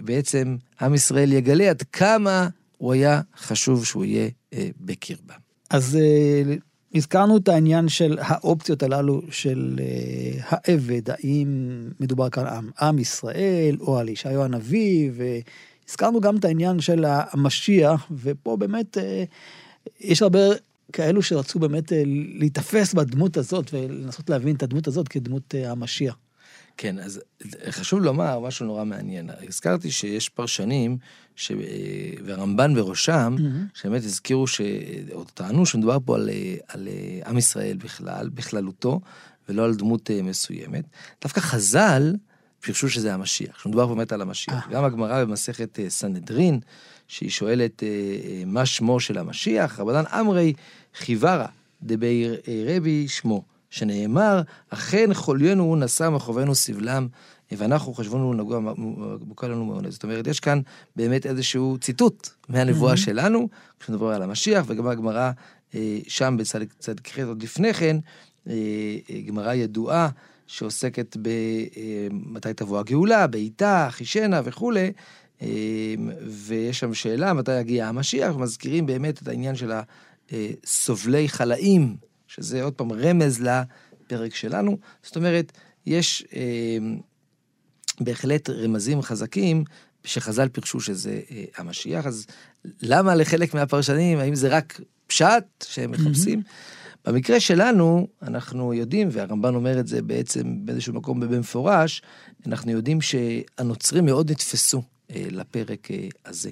בעצם 0.00 0.56
עם 0.80 0.94
ישראל 0.94 1.32
יגלה 1.32 1.70
עד 1.70 1.82
כמה 1.92 2.48
הוא 2.78 2.92
היה 2.92 3.20
חשוב 3.38 3.84
שהוא 3.84 4.04
יהיה 4.04 4.28
אה, 4.54 4.68
בקרבם. 4.80 5.34
אז 5.70 5.96
אה, 5.96 6.54
הזכרנו 6.94 7.36
את 7.36 7.48
העניין 7.48 7.88
של 7.88 8.18
האופציות 8.20 8.82
הללו 8.82 9.22
של 9.30 9.78
אה, 9.80 10.40
העבד, 10.48 11.10
האם 11.10 11.68
מדובר 12.00 12.30
כאן 12.30 12.46
על 12.46 12.64
עם 12.80 12.98
ישראל 12.98 13.76
או 13.80 13.98
על 13.98 14.08
ישעיהו 14.08 14.42
הנביא, 14.42 15.10
הזכרנו 15.88 16.20
גם 16.20 16.36
את 16.36 16.44
העניין 16.44 16.80
של 16.80 17.04
המשיח, 17.06 18.06
ופה 18.10 18.56
באמת 18.56 18.98
אה, 18.98 19.24
יש 20.00 20.22
הרבה 20.22 20.38
כאלו 20.92 21.22
שרצו 21.22 21.58
באמת 21.58 21.92
אה, 21.92 22.02
להיתפס 22.38 22.94
בדמות 22.94 23.36
הזאת 23.36 23.74
ולנסות 23.74 24.30
להבין 24.30 24.56
את 24.56 24.62
הדמות 24.62 24.86
הזאת 24.86 25.08
כדמות 25.08 25.54
אה, 25.54 25.70
המשיח. 25.70 26.16
כן, 26.76 26.98
אז 26.98 27.20
חשוב 27.70 28.00
לומר 28.00 28.38
משהו 28.38 28.66
נורא 28.66 28.84
מעניין. 28.84 29.30
הזכרתי 29.48 29.90
שיש 29.90 30.28
פרשנים, 30.28 30.96
ש... 31.36 31.52
והרמב"ן 32.24 32.74
בראשם, 32.74 33.36
mm-hmm. 33.38 33.78
שבאמת 33.80 34.04
הזכירו, 34.04 34.46
ש... 34.46 34.60
או 35.12 35.24
טענו 35.24 35.66
שמדובר 35.66 35.98
פה 36.04 36.16
על, 36.16 36.30
על 36.68 36.88
עם 37.26 37.38
ישראל 37.38 37.76
בכלל, 37.76 38.28
בכללותו, 38.28 39.00
ולא 39.48 39.64
על 39.64 39.74
דמות 39.74 40.10
מסוימת. 40.10 40.84
דווקא 41.22 41.40
חז"ל, 41.40 42.12
פירשו 42.60 42.90
שזה 42.90 43.14
המשיח, 43.14 43.58
שמדובר 43.62 43.86
באמת 43.86 44.12
על 44.12 44.22
המשיח. 44.22 44.66
אה. 44.66 44.72
גם 44.72 44.84
הגמרא 44.84 45.24
במסכת 45.24 45.78
אה, 45.78 45.90
סנהדרין, 45.90 46.60
שהיא 47.08 47.30
שואלת 47.30 47.82
אה, 47.82 47.88
מה 48.46 48.66
שמו 48.66 49.00
של 49.00 49.18
המשיח, 49.18 49.80
רבנן 49.80 50.04
אמרי 50.20 50.52
חיוורה 50.94 51.46
דבי 51.82 52.26
רבי 52.76 53.08
שמו, 53.08 53.42
שנאמר, 53.74 54.42
אכן 54.70 55.14
חוליינו 55.14 55.64
הוא 55.64 55.76
נשא 55.76 56.08
מחובנו 56.08 56.54
סבלם, 56.54 57.08
ואנחנו 57.52 57.94
חשבנו 57.94 58.34
נגוע 58.34 58.60
בוקה 59.20 59.48
לנו 59.48 59.64
מעונד. 59.64 59.90
זאת 59.90 60.02
אומרת, 60.02 60.26
יש 60.26 60.40
כאן 60.40 60.60
באמת 60.96 61.26
איזשהו 61.26 61.78
ציטוט 61.80 62.28
מהנבואה 62.48 62.96
שלנו, 62.96 63.48
כשנדבר 63.80 64.08
על 64.08 64.22
המשיח, 64.22 64.64
וגם 64.68 64.86
הגמרא 64.86 65.30
שם 66.08 66.36
בצדק 66.38 67.08
ח' 67.08 67.18
עוד 67.18 67.42
לפני 67.42 67.74
כן, 67.74 67.96
גמרא 69.26 69.52
ידועה. 69.52 70.08
שעוסקת 70.46 71.16
במתי 71.16 72.48
אה, 72.48 72.54
תבוא 72.54 72.78
הגאולה, 72.78 73.26
בעיטה, 73.26 73.88
חישנה 73.90 74.40
וכולי, 74.44 74.92
אה, 75.42 75.48
ויש 76.26 76.80
שם 76.80 76.94
שאלה 76.94 77.32
מתי 77.32 77.60
יגיע 77.60 77.88
המשיח, 77.88 78.36
ומזכירים 78.36 78.86
באמת 78.86 79.22
את 79.22 79.28
העניין 79.28 79.56
של 79.56 79.72
הסובלי 80.30 81.28
חלאים, 81.28 81.96
שזה 82.34 82.62
עוד 82.62 82.72
פעם 82.72 82.92
רמז 82.92 83.40
לפרק 83.40 84.34
שלנו. 84.34 84.78
זאת 85.02 85.16
אומרת, 85.16 85.52
יש 85.86 86.24
אה, 86.36 86.78
בהחלט 88.00 88.50
רמזים 88.50 89.02
חזקים 89.02 89.64
שחז"ל 90.04 90.48
פירשו 90.48 90.80
שזה 90.80 91.20
המשיח, 91.56 92.06
אז 92.06 92.26
למה 92.82 93.14
לחלק 93.14 93.54
מהפרשנים, 93.54 94.18
האם 94.18 94.34
זה 94.34 94.48
רק 94.48 94.80
פשט 95.06 95.44
שהם 95.62 95.90
מחפשים? 95.90 96.40
Mm-hmm. 96.40 96.84
במקרה 97.04 97.40
שלנו, 97.40 98.08
אנחנו 98.22 98.74
יודעים, 98.74 99.08
והרמב"ן 99.12 99.54
אומר 99.54 99.80
את 99.80 99.86
זה 99.86 100.02
בעצם 100.02 100.66
באיזשהו 100.66 100.94
מקום 100.94 101.20
במפורש, 101.20 102.02
אנחנו 102.46 102.70
יודעים 102.70 103.00
שהנוצרים 103.00 104.04
מאוד 104.04 104.30
נתפסו 104.30 104.82
אה, 105.10 105.24
לפרק 105.30 105.90
אה, 105.90 106.08
הזה. 106.26 106.50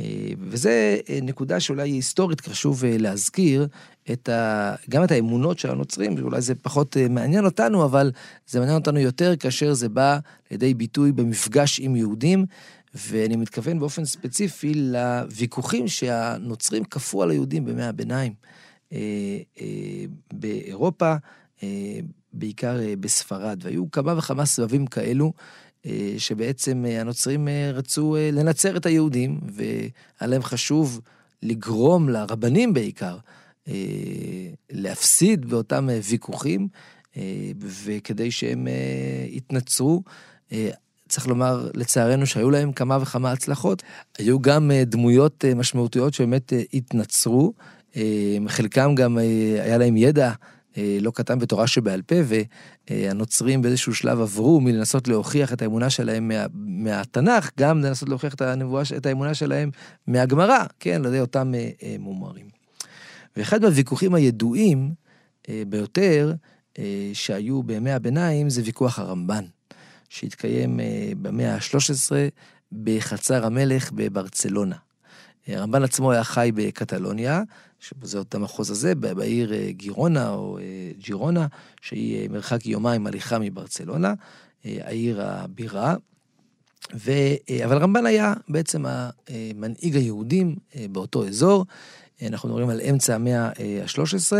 אה, 0.00 0.28
וזה 0.40 0.98
אה, 1.08 1.18
נקודה 1.22 1.60
שאולי 1.60 1.82
היא 1.82 1.94
היסטורית 1.94 2.40
חשוב 2.40 2.84
אה, 2.84 2.96
להזכיר, 2.98 3.66
את 4.12 4.28
ה... 4.28 4.74
גם 4.90 5.04
את 5.04 5.10
האמונות 5.10 5.58
של 5.58 5.70
הנוצרים, 5.70 6.16
שאולי 6.16 6.40
זה 6.40 6.54
פחות 6.54 6.96
מעניין 7.10 7.44
אותנו, 7.44 7.84
אבל 7.84 8.12
זה 8.46 8.58
מעניין 8.58 8.78
אותנו 8.78 8.98
יותר 8.98 9.36
כאשר 9.36 9.74
זה 9.74 9.88
בא 9.88 10.18
לידי 10.50 10.74
ביטוי 10.74 11.12
במפגש 11.12 11.80
עם 11.80 11.96
יהודים. 11.96 12.46
ואני 12.94 13.36
מתכוון 13.36 13.78
באופן 13.78 14.04
ספציפי 14.04 14.74
לוויכוחים 14.74 15.88
שהנוצרים 15.88 16.84
כפו 16.84 17.22
על 17.22 17.30
היהודים 17.30 17.64
בימי 17.64 17.84
הביניים. 17.84 18.32
באירופה, 20.32 21.14
בעיקר 22.32 22.78
בספרד, 23.00 23.60
והיו 23.62 23.90
כמה 23.90 24.18
וכמה 24.18 24.46
סבבים 24.46 24.86
כאלו, 24.86 25.32
שבעצם 26.18 26.84
אה, 26.88 27.00
הנוצרים 27.00 27.48
אה, 27.48 27.70
רצו 27.74 28.16
אה, 28.16 28.30
לנצר 28.32 28.76
את 28.76 28.86
היהודים, 28.86 29.40
והיה 29.52 29.90
להם 30.20 30.42
חשוב 30.42 31.00
לגרום 31.42 32.08
לרבנים 32.08 32.74
בעיקר 32.74 33.16
אה, 33.68 33.74
להפסיד 34.70 35.46
באותם 35.46 35.90
אה, 35.90 36.00
ויכוחים, 36.04 36.68
אה, 37.16 37.22
וכדי 37.60 38.30
שהם 38.30 38.68
אה, 38.68 39.26
יתנצרו. 39.28 40.02
אה, 40.52 40.70
צריך 41.08 41.26
לומר, 41.26 41.70
לצערנו, 41.74 42.26
שהיו 42.26 42.50
להם 42.50 42.72
כמה 42.72 42.98
וכמה 43.02 43.32
הצלחות. 43.32 43.82
היו 44.18 44.40
גם 44.40 44.70
אה, 44.70 44.84
דמויות 44.84 45.44
אה, 45.44 45.54
משמעותיות 45.54 46.14
שבאמת 46.14 46.52
אה, 46.52 46.62
התנצרו. 46.74 47.52
אה, 47.96 48.36
חלקם 48.48 48.94
גם 48.94 49.18
אה, 49.18 49.22
היה 49.62 49.78
להם 49.78 49.96
ידע 49.96 50.28
אה, 50.28 50.34
לא 51.00 51.10
קטן 51.10 51.38
בתורה 51.38 51.66
שבעל 51.66 52.02
פה, 52.02 52.14
והנוצרים 52.90 53.62
באיזשהו 53.62 53.94
שלב 53.94 54.20
עברו 54.20 54.60
מלנסות 54.60 55.08
להוכיח 55.08 55.52
את 55.52 55.62
האמונה 55.62 55.90
שלהם 55.90 56.28
מה, 56.28 56.46
מהתנ"ך, 56.54 57.50
גם 57.58 57.82
לנסות 57.82 58.08
להוכיח 58.08 58.34
את, 58.34 58.40
הנבואה, 58.40 58.82
את 58.96 59.06
האמונה 59.06 59.34
שלהם 59.34 59.70
מהגמרא, 60.06 60.64
כן, 60.80 61.00
על 61.00 61.06
ידי 61.06 61.20
אותם 61.20 61.54
אה, 61.54 61.70
אה, 61.82 61.96
מומרים. 61.98 62.46
ואחד 63.36 63.62
מהוויכוחים 63.62 64.14
הידועים 64.14 64.94
אה, 65.48 65.62
ביותר 65.68 66.34
אה, 66.78 67.10
שהיו 67.12 67.62
בימי 67.62 67.92
הביניים 67.92 68.50
זה 68.50 68.62
ויכוח 68.64 68.98
הרמב"ן, 68.98 69.44
שהתקיים 70.08 70.80
אה, 70.80 71.12
במאה 71.22 71.54
ה-13 71.54 72.12
בחצר 72.72 73.46
המלך 73.46 73.92
בברצלונה. 73.92 74.76
אה, 75.48 75.58
הרמב"ן 75.58 75.82
עצמו 75.82 76.12
היה 76.12 76.24
חי 76.24 76.50
בקטלוניה, 76.54 77.42
שזה 77.84 78.18
אותו 78.18 78.38
המחוז 78.38 78.70
הזה, 78.70 78.94
בעיר 78.94 79.54
אה, 79.54 79.68
גירונה 79.70 80.30
או 80.30 80.58
אה, 80.58 80.62
ג'ירונה, 80.98 81.46
שהיא 81.80 82.30
מרחק 82.30 82.66
יומיים 82.66 83.06
הליכה 83.06 83.38
מברצלונה, 83.38 84.14
העיר 84.64 85.22
הבירה. 85.22 85.96
ו... 86.94 87.12
אבל 87.64 87.78
רמב"ן 87.78 88.06
היה 88.06 88.34
בעצם 88.48 88.84
המנהיג 88.86 89.96
היהודים 89.96 90.56
באותו 90.92 91.26
אזור, 91.26 91.66
אנחנו 92.22 92.48
מדברים 92.48 92.68
על 92.68 92.80
אמצע 92.80 93.14
המאה 93.14 93.46
ה-13, 93.46 94.32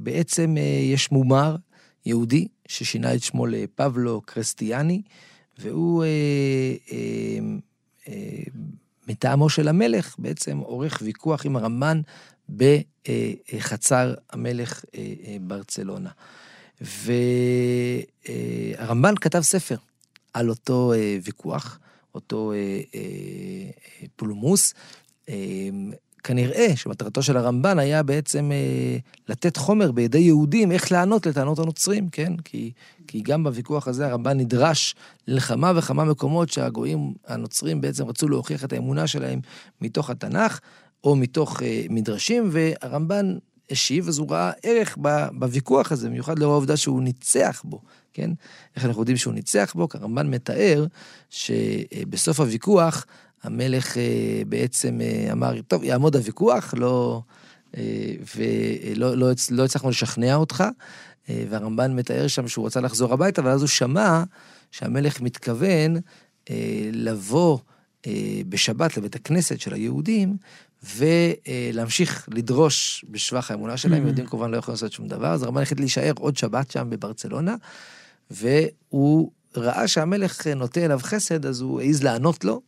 ובעצם 0.00 0.56
יש 0.92 1.12
מומר 1.12 1.56
יהודי 2.06 2.48
ששינה 2.68 3.14
את 3.14 3.22
שמו 3.22 3.46
לפבלו 3.46 4.20
קרסטיאני, 4.20 5.02
והוא 5.58 6.04
מטעמו 9.10 9.48
של 9.48 9.68
המלך, 9.68 10.14
בעצם 10.18 10.58
עורך 10.58 10.98
ויכוח 11.02 11.46
עם 11.46 11.56
הרמב"ן 11.56 12.00
בחצר 12.48 14.14
המלך 14.30 14.84
אה, 14.94 15.14
אה, 15.26 15.36
ברצלונה. 15.40 16.10
והרמב"ן 18.78 19.14
כתב 19.20 19.40
ספר 19.40 19.76
על 20.34 20.48
אותו 20.48 20.92
אה, 20.92 21.18
ויכוח, 21.24 21.78
אותו 22.14 22.52
פולמוס. 24.16 24.74
כנראה 26.24 26.76
שמטרתו 26.76 27.22
של 27.22 27.36
הרמב"ן 27.36 27.78
היה 27.78 28.02
בעצם 28.02 28.52
אה, 28.52 28.98
לתת 29.28 29.56
חומר 29.56 29.92
בידי 29.92 30.18
יהודים 30.18 30.72
איך 30.72 30.92
לענות 30.92 31.26
לטענות 31.26 31.58
הנוצרים, 31.58 32.08
כן? 32.08 32.36
כי, 32.36 32.72
כי 33.06 33.20
גם 33.20 33.44
בוויכוח 33.44 33.88
הזה 33.88 34.06
הרמב"ן 34.06 34.38
נדרש 34.38 34.94
לכמה 35.28 35.72
וכמה 35.76 36.04
מקומות 36.04 36.48
שהגויים 36.48 37.14
הנוצרים 37.26 37.80
בעצם 37.80 38.04
רצו 38.04 38.28
להוכיח 38.28 38.64
את 38.64 38.72
האמונה 38.72 39.06
שלהם 39.06 39.40
מתוך 39.80 40.10
התנ"ך 40.10 40.60
או 41.04 41.16
מתוך 41.16 41.62
אה, 41.62 41.84
מדרשים, 41.90 42.48
והרמב"ן 42.52 43.36
השיב, 43.70 44.08
אז 44.08 44.18
הוא 44.18 44.30
ראה 44.30 44.52
ערך 44.62 44.98
בוויכוח 45.32 45.92
הזה, 45.92 46.08
במיוחד 46.08 46.38
לאור 46.38 46.52
העובדה 46.52 46.76
שהוא 46.76 47.02
ניצח 47.02 47.62
בו, 47.64 47.80
כן? 48.12 48.30
איך 48.76 48.84
אנחנו 48.84 49.02
יודעים 49.02 49.16
שהוא 49.16 49.34
ניצח 49.34 49.72
בו? 49.74 49.88
כי 49.88 49.98
הרמב"ן 49.98 50.30
מתאר 50.30 50.86
שבסוף 51.30 52.40
הוויכוח, 52.40 53.06
המלך 53.42 53.96
אה, 53.98 54.42
בעצם 54.48 55.00
אה, 55.00 55.32
אמר, 55.32 55.60
טוב, 55.68 55.84
יעמוד 55.84 56.16
הוויכוח, 56.16 56.74
לא, 56.76 57.22
אה, 57.76 57.82
ולא 58.36 59.16
לא, 59.16 59.30
לא 59.50 59.64
הצלחנו 59.64 59.90
לשכנע 59.90 60.34
אותך, 60.34 60.64
והרמב"ן 61.28 61.96
מתאר 61.96 62.26
שם 62.26 62.48
שהוא 62.48 62.66
רצה 62.66 62.80
לחזור 62.80 63.12
הביתה, 63.12 63.44
ואז 63.44 63.60
הוא 63.60 63.68
שמע 63.68 64.22
שהמלך 64.70 65.20
מתכוון 65.20 65.96
לבוא 66.92 67.58
בשבת 68.48 68.96
לבית 68.96 69.14
הכנסת 69.14 69.60
של 69.60 69.74
היהודים, 69.74 70.36
ולהמשיך 70.96 72.28
לדרוש 72.32 73.04
בשבח 73.10 73.50
האמונה 73.50 73.76
שלהם, 73.76 74.02
mm-hmm. 74.02 74.06
יהודים 74.06 74.26
כמובן 74.26 74.50
לא 74.50 74.56
יכולים 74.56 74.74
לעשות 74.74 74.92
שום 74.92 75.08
דבר, 75.08 75.26
אז 75.26 75.42
הרמב"ן 75.42 75.62
החליט 75.62 75.80
להישאר 75.80 76.12
עוד 76.18 76.36
שבת 76.36 76.70
שם 76.70 76.90
בברצלונה, 76.90 77.54
והוא 78.30 79.30
ראה 79.56 79.88
שהמלך 79.88 80.46
נוטה 80.46 80.84
אליו 80.84 81.00
חסד, 81.02 81.46
אז 81.46 81.60
הוא 81.60 81.80
העז 81.80 82.02
לענות 82.02 82.44
לו, 82.44 82.60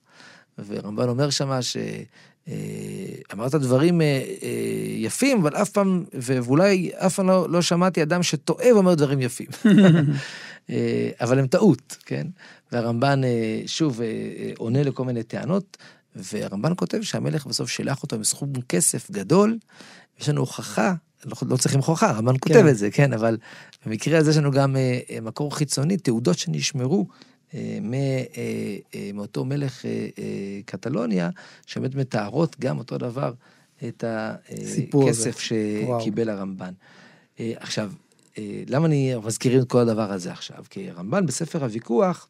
ורמב"ן 0.59 1.09
אומר 1.09 1.31
שמה 1.31 1.63
ש... 1.63 1.77
אה, 2.49 2.55
אמרת 3.33 3.55
דברים 3.55 4.01
אה, 4.01 4.07
אה, 4.43 4.49
יפים, 4.97 5.41
אבל 5.41 5.57
אף 5.57 5.71
פעם, 5.71 6.05
ואולי 6.13 6.91
אף 6.95 7.15
פעם 7.15 7.29
לא, 7.29 7.51
לא 7.51 7.63
שמעתי 7.63 8.03
אדם 8.03 8.23
שטועה 8.23 8.75
ואומר 8.75 8.95
דברים 8.95 9.21
יפים. 9.21 9.47
אבל 11.21 11.39
הם 11.39 11.47
טעות, 11.47 11.97
כן? 12.07 12.27
והרמב"ן 12.73 13.21
שוב 13.67 14.01
עונה 14.59 14.83
לכל 14.83 15.05
מיני 15.05 15.23
טענות, 15.23 15.77
והרמב"ן 16.17 16.73
כותב 16.77 17.03
שהמלך 17.03 17.47
בסוף 17.47 17.71
שילח 17.71 18.03
אותו 18.03 18.17
עם 18.17 18.25
סכום 18.25 18.53
כסף 18.69 19.11
גדול, 19.11 19.59
יש 20.21 20.29
לנו 20.29 20.41
הוכחה, 20.41 20.95
לא, 21.25 21.37
לא 21.43 21.57
צריכים 21.57 21.81
הוכחה, 21.81 22.11
הרמב"ן 22.11 22.35
כותב 22.41 22.55
כן. 22.55 22.69
את 22.69 22.77
זה, 22.77 22.91
כן, 22.91 23.13
אבל 23.13 23.37
במקרה 23.87 24.19
הזה 24.19 24.31
יש 24.31 24.37
לנו 24.37 24.51
גם 24.51 24.77
מקור 25.23 25.57
חיצוני, 25.57 25.97
תעודות 25.97 26.39
שנשמרו 26.39 27.07
מאותו 29.15 29.45
מלך 29.45 29.85
אה, 29.85 30.09
אה, 30.19 30.61
קטלוניה, 30.65 31.31
שבאמת 31.67 31.95
מתארות 31.95 32.57
גם 32.61 32.79
אותו 32.79 32.99
דבר 32.99 33.33
את 33.89 34.05
הכסף 34.07 35.39
שקיבל 35.39 36.29
הרמב"ן. 36.29 36.73
עכשיו, 37.39 37.93
למה 38.67 38.87
אני 38.87 39.15
מזכיר 39.25 39.63
את 39.63 39.69
כל 39.69 39.79
הדבר 39.79 40.13
הזה 40.13 40.33
עכשיו? 40.33 40.65
כי 40.71 40.91
הרמב"ן 40.91 41.27
בספר 41.27 41.65
הוויכוח 41.65 42.29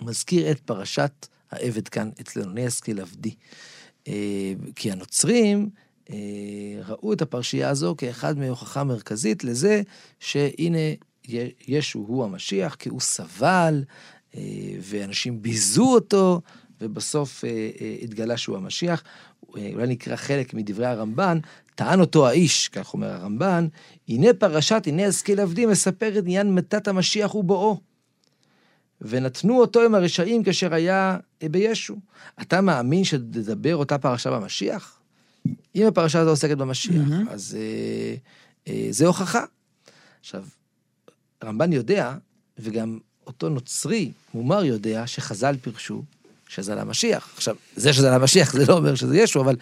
מזכיר 0.00 0.50
את 0.50 0.60
פרשת 0.60 1.26
העבד 1.50 1.88
כאן 1.88 2.10
אצלנו, 2.20 2.52
הנה 2.52 2.66
ישכיל 2.66 3.00
עבדי. 3.00 3.34
כי 4.76 4.92
הנוצרים 4.92 5.68
ראו 6.84 7.12
את 7.12 7.22
הפרשייה 7.22 7.68
הזו 7.68 7.94
כאחד 7.98 8.38
מהוכחה 8.38 8.84
מרכזית 8.84 9.44
לזה 9.44 9.82
שהנה 10.20 10.78
ישו 11.68 11.98
הוא 11.98 12.24
המשיח, 12.24 12.74
כי 12.74 12.88
הוא 12.88 13.00
סבל 13.00 13.84
אה, 13.84 13.90
ואנשים 14.80 15.42
ביזו 15.42 15.94
אותו, 15.94 16.40
ובסוף 16.82 17.44
אה, 17.44 17.70
אה, 17.80 17.96
התגלה 18.02 18.36
שהוא 18.36 18.56
המשיח. 18.56 19.02
אולי 19.48 19.86
נקרא 19.86 20.16
חלק 20.16 20.54
מדברי 20.54 20.86
הרמב"ן, 20.86 21.38
טען 21.74 22.00
אותו 22.00 22.28
האיש, 22.28 22.68
כך 22.68 22.94
אומר 22.94 23.10
הרמב"ן, 23.10 23.66
הנה 24.08 24.34
פרשת, 24.38 24.82
הנה 24.86 25.02
עבדים, 25.38 25.70
מספר 25.70 26.18
את 26.18 26.22
עניין 26.22 26.54
מתת 26.54 26.88
המשיח 26.88 27.34
ובואו. 27.34 27.80
ונתנו 29.00 29.60
אותו 29.60 29.82
עם 29.82 29.94
הרשעים 29.94 30.44
כאשר 30.44 30.74
היה 30.74 31.18
בישו. 31.50 31.96
אתה 32.42 32.60
מאמין 32.60 33.04
שתדבר 33.04 33.76
אותה 33.76 33.98
פרשה 33.98 34.30
במשיח? 34.30 34.98
אם 35.74 35.86
הפרשה 35.86 36.20
הזו 36.20 36.30
עוסקת 36.30 36.56
במשיח, 36.56 36.94
mm-hmm. 36.94 37.30
אז 37.30 37.58
אה, 37.60 38.14
אה, 38.68 38.86
זה 38.90 39.06
הוכחה. 39.06 39.44
עכשיו, 40.20 40.44
הרמב"ן 41.40 41.72
יודע, 41.72 42.14
וגם 42.58 42.98
אותו 43.26 43.48
נוצרי 43.48 44.10
מומר 44.34 44.64
יודע 44.64 45.06
שחז"ל 45.06 45.56
פירשו 45.62 46.02
שזה 46.48 46.74
למשיח. 46.74 47.30
עכשיו, 47.36 47.56
זה 47.76 47.92
שזה 47.92 48.10
למשיח 48.10 48.52
זה 48.52 48.66
לא 48.66 48.72
אומר 48.76 48.94
שזה 48.94 49.18
ישו, 49.18 49.40
אבל 49.40 49.56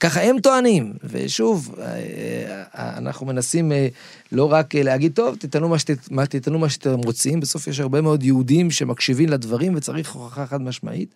ככה 0.00 0.20
הם 0.22 0.40
טוענים. 0.40 0.92
ושוב, 1.04 1.74
אה, 1.78 1.84
אה, 1.84 2.98
אנחנו 2.98 3.26
מנסים 3.26 3.72
אה, 3.72 3.88
לא 4.32 4.52
רק 4.52 4.74
להגיד, 4.74 5.12
טוב, 5.12 5.36
תטענו 5.36 5.68
מה, 5.68 5.78
שת, 5.78 5.90
תטענו 6.28 6.58
מה 6.58 6.68
שאתם 6.68 6.98
רוצים, 6.98 7.40
בסוף 7.40 7.66
יש 7.66 7.80
הרבה 7.80 8.00
מאוד 8.00 8.22
יהודים 8.22 8.70
שמקשיבים 8.70 9.28
לדברים 9.28 9.74
וצריך 9.76 10.12
הוכחה 10.12 10.46
חד 10.46 10.62
משמעית. 10.62 11.14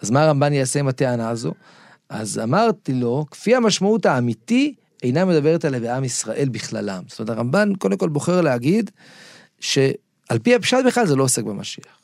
אז 0.00 0.10
מה 0.10 0.22
הרמב"ן 0.22 0.52
יעשה 0.52 0.80
עם 0.80 0.88
הטענה 0.88 1.28
הזו? 1.28 1.52
אז 2.08 2.38
אמרתי 2.38 2.92
לו, 2.92 3.26
כפי 3.30 3.54
המשמעות 3.54 4.06
האמיתי, 4.06 4.74
אינה 5.02 5.24
מדברת 5.24 5.64
עליה 5.64 5.80
בעם 5.80 6.04
ישראל 6.04 6.48
בכללם. 6.52 7.02
זאת 7.08 7.18
אומרת, 7.18 7.36
הרמב"ן 7.36 7.74
קודם 7.78 7.96
כל 7.96 8.08
בוחר 8.08 8.40
להגיד, 8.40 8.90
ש... 9.60 9.78
על 10.28 10.38
פי 10.38 10.54
הפשט 10.54 10.78
בכלל 10.86 11.06
זה 11.06 11.16
לא 11.16 11.24
עוסק 11.24 11.42
במשיח. 11.42 11.96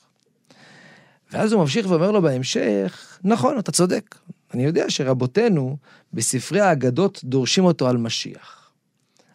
ואז 1.33 1.53
הוא 1.53 1.61
ממשיך 1.61 1.91
ואומר 1.91 2.11
לו 2.11 2.23
בהמשך, 2.23 3.19
נכון, 3.25 3.59
אתה 3.59 3.73
צודק. 3.73 4.15
אני 4.55 4.65
יודע 4.65 4.85
שרבותינו 4.89 5.77
בספרי 6.13 6.61
האגדות 6.61 7.21
דורשים 7.25 7.65
אותו 7.65 7.89
על 7.89 7.97
משיח. 7.97 8.71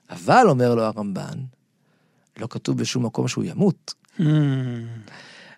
אבל, 0.09 0.45
אומר 0.49 0.75
לו 0.75 0.83
הרמב"ן, 0.83 1.39
לא 2.37 2.47
כתוב 2.49 2.77
בשום 2.77 3.05
מקום 3.05 3.27
שהוא 3.27 3.43
ימות. 3.43 3.93
Hmm. 4.19 4.23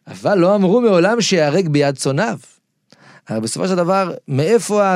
אבל 0.08 0.38
לא 0.38 0.56
אמרו 0.56 0.82
מעולם 0.82 1.22
שיהרג 1.22 1.68
ביד 1.68 1.96
צונאיו. 1.96 2.40
הרי 3.28 3.42
בסופו 3.42 3.68
של 3.68 3.76
דבר, 3.76 4.14
מאיפה 4.28 4.96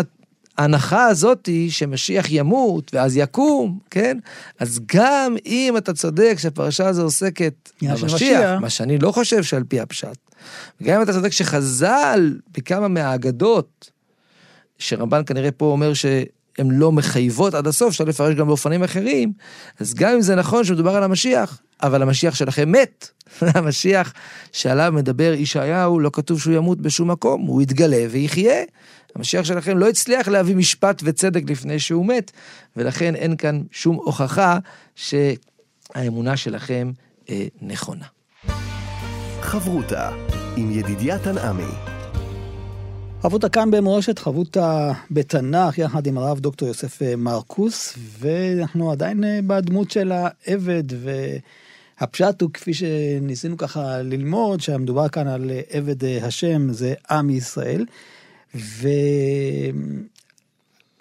ההנחה 0.57 1.05
הזאת 1.05 1.45
היא 1.45 1.71
שמשיח 1.71 2.25
ימות 2.29 2.93
ואז 2.93 3.17
יקום, 3.17 3.79
כן? 3.89 4.17
אז 4.59 4.79
גם 4.95 5.35
אם 5.45 5.77
אתה 5.77 5.93
צודק 5.93 6.35
שהפרשה 6.37 6.87
הזו 6.87 7.03
עוסקת 7.03 7.71
במשיח, 7.81 8.61
מה 8.61 8.69
שאני 8.69 8.97
לא 8.97 9.11
חושב 9.11 9.43
שעל 9.43 9.63
פי 9.63 9.79
הפשט, 9.79 10.17
וגם 10.81 10.95
אם 10.97 11.01
אתה 11.01 11.13
צודק 11.13 11.31
שחז"ל 11.31 12.39
בכמה 12.57 12.87
מהאגדות, 12.87 13.91
שרמב"ן 14.77 15.21
כנראה 15.25 15.51
פה 15.51 15.65
אומר 15.65 15.93
ש... 15.93 16.05
הן 16.57 16.71
לא 16.71 16.91
מחייבות 16.91 17.53
עד 17.53 17.67
הסוף, 17.67 17.89
אפשר 17.89 18.03
לפרש 18.03 18.35
גם 18.35 18.47
באופנים 18.47 18.83
אחרים, 18.83 19.33
אז 19.79 19.93
גם 19.93 20.13
אם 20.13 20.21
זה 20.21 20.35
נכון 20.35 20.63
שמדובר 20.63 20.95
על 20.95 21.03
המשיח, 21.03 21.61
אבל 21.83 22.01
המשיח 22.01 22.35
שלכם 22.35 22.71
מת. 22.71 23.09
המשיח 23.41 24.13
שעליו 24.51 24.91
מדבר 24.95 25.33
ישעיהו, 25.37 25.99
לא 25.99 26.09
כתוב 26.13 26.39
שהוא 26.39 26.55
ימות 26.55 26.81
בשום 26.81 27.11
מקום, 27.11 27.41
הוא 27.41 27.61
יתגלה 27.61 28.05
ויחיה. 28.11 28.63
המשיח 29.15 29.45
שלכם 29.45 29.77
לא 29.77 29.89
הצליח 29.89 30.27
להביא 30.27 30.55
משפט 30.55 31.01
וצדק 31.05 31.49
לפני 31.49 31.79
שהוא 31.79 32.05
מת, 32.05 32.31
ולכן 32.77 33.15
אין 33.15 33.37
כאן 33.37 33.61
שום 33.71 33.95
הוכחה 33.95 34.57
שהאמונה 34.95 36.37
שלכם 36.37 36.91
אה, 37.29 37.45
נכונה. 37.61 38.05
חברותה 39.41 40.09
עם 40.55 40.71
ידידיה 40.71 41.19
תנעמי 41.19 41.92
חבותה 43.23 43.49
כאן 43.49 43.71
במורשת, 43.71 44.19
חבותה 44.19 44.91
בתנ"ך, 45.11 45.77
יחד 45.77 46.07
עם 46.07 46.17
הרב 46.17 46.39
דוקטור 46.39 46.67
יוסף 46.67 47.01
אה, 47.01 47.15
מרקוס, 47.15 47.97
ואנחנו 48.19 48.91
עדיין 48.91 49.23
אה, 49.23 49.39
בדמות 49.47 49.91
של 49.91 50.11
העבד, 50.11 50.83
והפשט 51.99 52.41
הוא 52.41 52.49
כפי 52.53 52.73
שניסינו 52.73 53.57
ככה 53.57 54.01
ללמוד, 54.01 54.61
שמדובר 54.61 55.09
כאן 55.09 55.27
על 55.27 55.51
אה, 55.51 55.61
עבד 55.69 56.05
השם, 56.05 56.73
זה 56.73 56.93
עם 57.11 57.29
ישראל, 57.29 57.85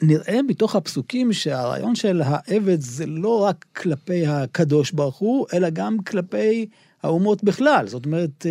ונראה 0.03 0.43
מתוך 0.43 0.77
הפסוקים 0.77 1.33
שהרעיון 1.33 1.95
של 1.95 2.23
העבד 2.25 2.81
זה 2.81 3.07
לא 3.07 3.41
רק 3.41 3.65
כלפי 3.77 4.27
הקדוש 4.27 4.91
ברוך 4.91 5.17
הוא, 5.17 5.47
אלא 5.53 5.71
גם 5.71 5.99
כלפי 5.99 6.67
האומות 7.03 7.45
בכלל. 7.45 7.87
זאת 7.89 8.07
אומרת, 8.07 8.47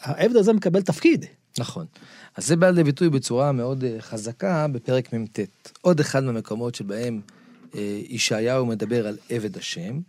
העבד 0.00 0.36
הזה 0.36 0.52
מקבל 0.52 0.82
תפקיד. 0.82 1.24
נכון. 1.58 1.86
אז 2.38 2.46
זה 2.46 2.56
בא 2.56 2.70
לידי 2.70 2.84
ביטוי 2.84 3.10
בצורה 3.10 3.52
מאוד 3.52 3.84
אה, 3.84 3.96
חזקה 4.00 4.66
בפרק 4.68 5.12
מ"ט. 5.12 5.38
עוד 5.80 6.00
אחד 6.00 6.24
מהמקומות 6.24 6.74
שבהם 6.74 7.20
אה, 7.74 8.00
ישעיהו 8.08 8.66
מדבר 8.66 9.06
על 9.06 9.16
עבד 9.28 9.56
השם, 9.56 10.00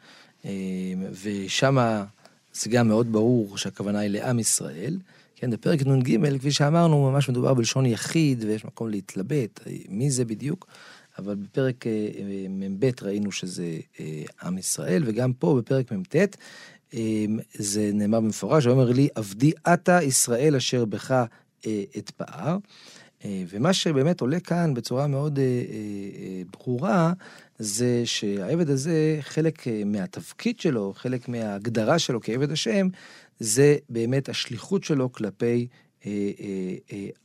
אה, 0.45 0.51
ושם 1.23 1.77
זה 2.53 2.69
גם 2.69 2.87
מאוד 2.87 3.11
ברור 3.11 3.57
שהכוונה 3.57 3.99
היא 3.99 4.09
לעם 4.09 4.39
ישראל. 4.39 4.97
כן, 5.35 5.51
בפרק 5.51 5.81
נ"ג, 5.81 6.37
כפי 6.39 6.51
שאמרנו, 6.51 7.11
ממש 7.11 7.29
מדובר 7.29 7.53
בלשון 7.53 7.85
יחיד, 7.85 8.43
ויש 8.43 8.65
מקום 8.65 8.89
להתלבט, 8.89 9.59
מי 9.89 10.11
זה 10.11 10.25
בדיוק, 10.25 10.67
אבל 11.19 11.35
בפרק 11.35 11.85
מ"ב 12.49 12.89
ראינו 13.01 13.31
שזה 13.31 13.77
עם 14.43 14.57
ישראל, 14.57 15.03
וגם 15.05 15.33
פה 15.33 15.55
בפרק 15.57 15.91
מ"ט, 15.91 16.15
זה 17.53 17.91
נאמר 17.93 18.19
במפורש, 18.19 18.65
הוא 18.65 18.73
אומר 18.73 18.91
לי, 18.91 19.07
עבדי 19.15 19.51
עתה 19.65 20.03
ישראל 20.03 20.55
אשר 20.55 20.85
בך 20.85 21.25
את 21.97 22.09
פער. 22.09 22.57
אה, 23.25 23.43
ומה 23.49 23.73
שבאמת 23.73 24.21
עולה 24.21 24.39
כאן 24.39 24.73
בצורה 24.73 25.07
מאוד 25.07 25.39
אה, 25.39 25.43
ברורה, 26.51 27.13
זה 27.59 28.01
שהעבד 28.05 28.69
הזה, 28.69 29.17
חלק 29.21 29.67
מהתפקיד 29.85 30.59
שלו, 30.59 30.93
חלק 30.95 31.29
מההגדרה 31.29 31.99
שלו 31.99 32.21
כעבד 32.21 32.51
השם, 32.51 32.87
זה 33.39 33.77
באמת 33.89 34.29
השליחות 34.29 34.83
שלו 34.83 35.11
כלפי 35.11 35.67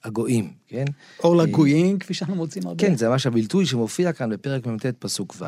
הגויים, 0.05 0.53
כן? 0.69 0.85
אור 1.25 1.37
לגויים, 1.37 1.99
כפי 1.99 2.15
שאנחנו 2.15 2.37
מוצאים 2.37 2.67
הרבה. 2.67 2.85
כן, 2.87 2.97
זה 2.97 3.09
ממש 3.09 3.27
הבלטוי 3.27 3.67
שמופיע 3.67 4.13
כאן 4.13 4.31
בפרק 4.31 4.67
מ"ט 4.67 4.87
פסוק 4.87 5.37
ו', 5.41 5.45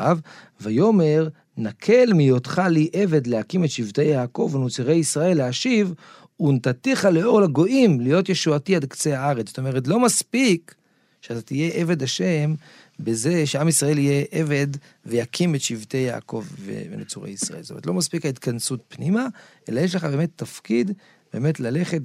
ויאמר, 0.60 1.28
נקל 1.56 2.12
מהיותך 2.14 2.62
לי 2.70 2.88
עבד 2.92 3.26
להקים 3.26 3.64
את 3.64 3.70
שבטי 3.70 4.04
יעקב 4.04 4.50
ונוצרי 4.54 4.94
ישראל 4.94 5.36
להשיב, 5.36 5.94
ונתתיך 6.40 7.04
לאור 7.04 7.40
לגויים, 7.40 8.00
להיות 8.00 8.28
ישועתי 8.28 8.76
עד 8.76 8.84
קצה 8.84 9.20
הארץ. 9.20 9.48
זאת 9.48 9.58
אומרת, 9.58 9.88
לא 9.88 10.00
מספיק 10.00 10.74
שאתה 11.20 11.42
תהיה 11.42 11.70
עבד 11.74 12.02
השם 12.02 12.54
בזה 13.00 13.46
שעם 13.46 13.68
ישראל 13.68 13.98
יהיה 13.98 14.24
עבד 14.30 14.66
ויקים 15.06 15.54
את 15.54 15.60
שבטי 15.60 15.96
יעקב 15.96 16.44
ונצורי 16.64 17.30
ישראל. 17.30 17.62
זאת 17.62 17.70
אומרת, 17.70 17.86
לא 17.86 17.94
מספיק 17.94 18.26
ההתכנסות 18.26 18.80
פנימה, 18.88 19.26
אלא 19.68 19.80
יש 19.80 19.94
לך 19.94 20.04
באמת 20.04 20.30
תפקיד, 20.36 20.92
באמת 21.32 21.60
ללכת 21.60 22.00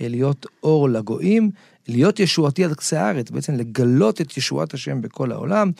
ולהיות 0.00 0.46
אור 0.62 0.88
לגויים, 0.88 1.50
להיות 1.88 2.20
ישועתי 2.20 2.64
עד 2.64 2.72
קצה 2.72 3.02
הארץ, 3.02 3.30
בעצם 3.30 3.54
לגלות 3.54 4.20
את 4.20 4.36
ישועת 4.36 4.74
השם 4.74 5.02
בכל 5.02 5.32
העולם, 5.32 5.70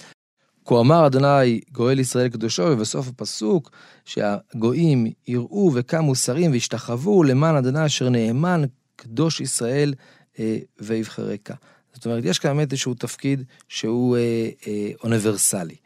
כה 0.65 0.81
אמר 0.81 1.07
אדוני 1.07 1.61
גואל 1.73 1.99
ישראל 1.99 2.29
קדושו, 2.29 2.63
ובסוף 2.63 3.09
הפסוק 3.09 3.71
שהגויים 4.05 5.07
יראו 5.29 5.71
וקמו 5.75 6.15
שרים 6.15 6.53
והשתחוו 6.53 7.23
למען 7.23 7.57
אדוני 7.57 7.87
אשר 7.87 8.09
נאמן 8.09 8.63
קדוש 8.97 9.41
ישראל 9.41 9.95
אה, 10.39 10.59
ויבחרקה. 10.81 11.55
זאת 11.93 12.07
אומרת, 12.07 12.25
יש 12.25 12.39
כאן 12.39 12.57
באמת 12.57 12.73
איזשהו 12.73 12.95
תפקיד 12.95 13.43
שהוא 13.69 14.17
אה, 14.17 14.49
אה, 14.67 14.91
אוניברסלי. 15.05 15.77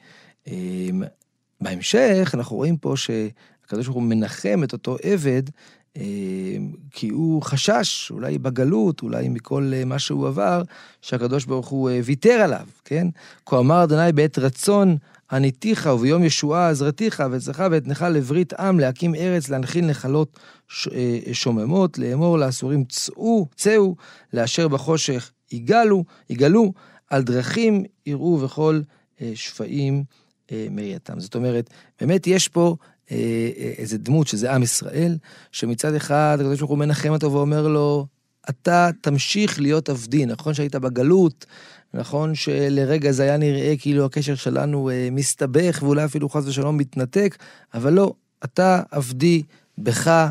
אה, 0.48 0.54
בהמשך 1.60 2.30
אנחנו 2.34 2.56
רואים 2.56 2.76
פה 2.76 2.94
שהקדוש 2.96 3.86
ברוך 3.86 3.96
הוא 3.96 4.02
מנחם 4.02 4.60
את 4.64 4.72
אותו 4.72 4.96
עבד 5.02 5.42
כי 6.90 7.08
הוא 7.08 7.42
חשש, 7.42 8.10
אולי 8.10 8.38
בגלות, 8.38 9.02
אולי 9.02 9.28
מכל 9.28 9.72
אה, 9.74 9.84
מה 9.84 9.98
שהוא 9.98 10.28
עבר, 10.28 10.62
שהקדוש 11.02 11.44
ברוך 11.44 11.68
הוא 11.68 11.90
אה, 11.90 12.00
ויתר 12.04 12.30
עליו, 12.30 12.66
כן? 12.84 13.06
כה 13.46 13.58
אמר 13.58 13.84
אדוני 13.84 14.12
בעת 14.12 14.38
רצון 14.38 14.96
עניתיך 15.30 15.88
וביום 15.94 16.24
ישועה 16.24 16.68
עזרתיך 16.68 17.22
ואצלך 17.30 17.64
ואתנך 17.70 18.06
לברית 18.10 18.52
עם 18.52 18.80
להקים 18.80 19.14
ארץ 19.14 19.48
להנחיל 19.48 19.86
נחלות 19.86 20.38
אה, 20.92 21.18
שוממות 21.32 21.98
לאמור 21.98 22.38
לאסורים 22.38 22.84
צאו 22.84 23.46
צאו 23.56 23.96
לאשר 24.32 24.68
בחושך 24.68 25.30
יגלו 25.52 26.04
יגלו 26.30 26.72
על 27.10 27.22
דרכים 27.22 27.84
יראו 28.06 28.38
וכל 28.42 28.80
שפעים 29.34 30.04
מרייתם. 30.52 31.20
זאת 31.20 31.34
אומרת, 31.34 31.70
באמת 32.00 32.26
יש 32.26 32.48
פה 32.48 32.62
אה, 32.70 32.76
אה, 32.76 32.95
איזה 33.78 33.98
דמות 33.98 34.26
שזה 34.26 34.52
עם 34.52 34.62
ישראל, 34.62 35.18
שמצד 35.52 35.94
אחד 35.94 36.36
הקדוש 36.40 36.58
ברוך 36.58 36.70
הוא 36.70 36.78
מנחם 36.78 37.08
אותו 37.08 37.32
ואומר 37.32 37.68
לו, 37.68 38.06
אתה 38.48 38.90
תמשיך 39.00 39.60
להיות 39.60 39.88
עבדי, 39.88 40.26
נכון 40.26 40.54
שהיית 40.54 40.74
בגלות, 40.74 41.46
נכון 41.94 42.34
שלרגע 42.34 43.12
זה 43.12 43.22
היה 43.22 43.36
נראה 43.36 43.74
כאילו 43.78 44.04
הקשר 44.04 44.34
שלנו 44.34 44.90
אה, 44.90 45.08
מסתבך 45.12 45.78
ואולי 45.82 46.04
אפילו 46.04 46.28
חס 46.28 46.46
ושלום 46.46 46.76
מתנתק, 46.76 47.36
אבל 47.74 47.92
לא, 47.92 48.14
אתה 48.44 48.82
עבדי, 48.90 49.42
בך 49.78 50.28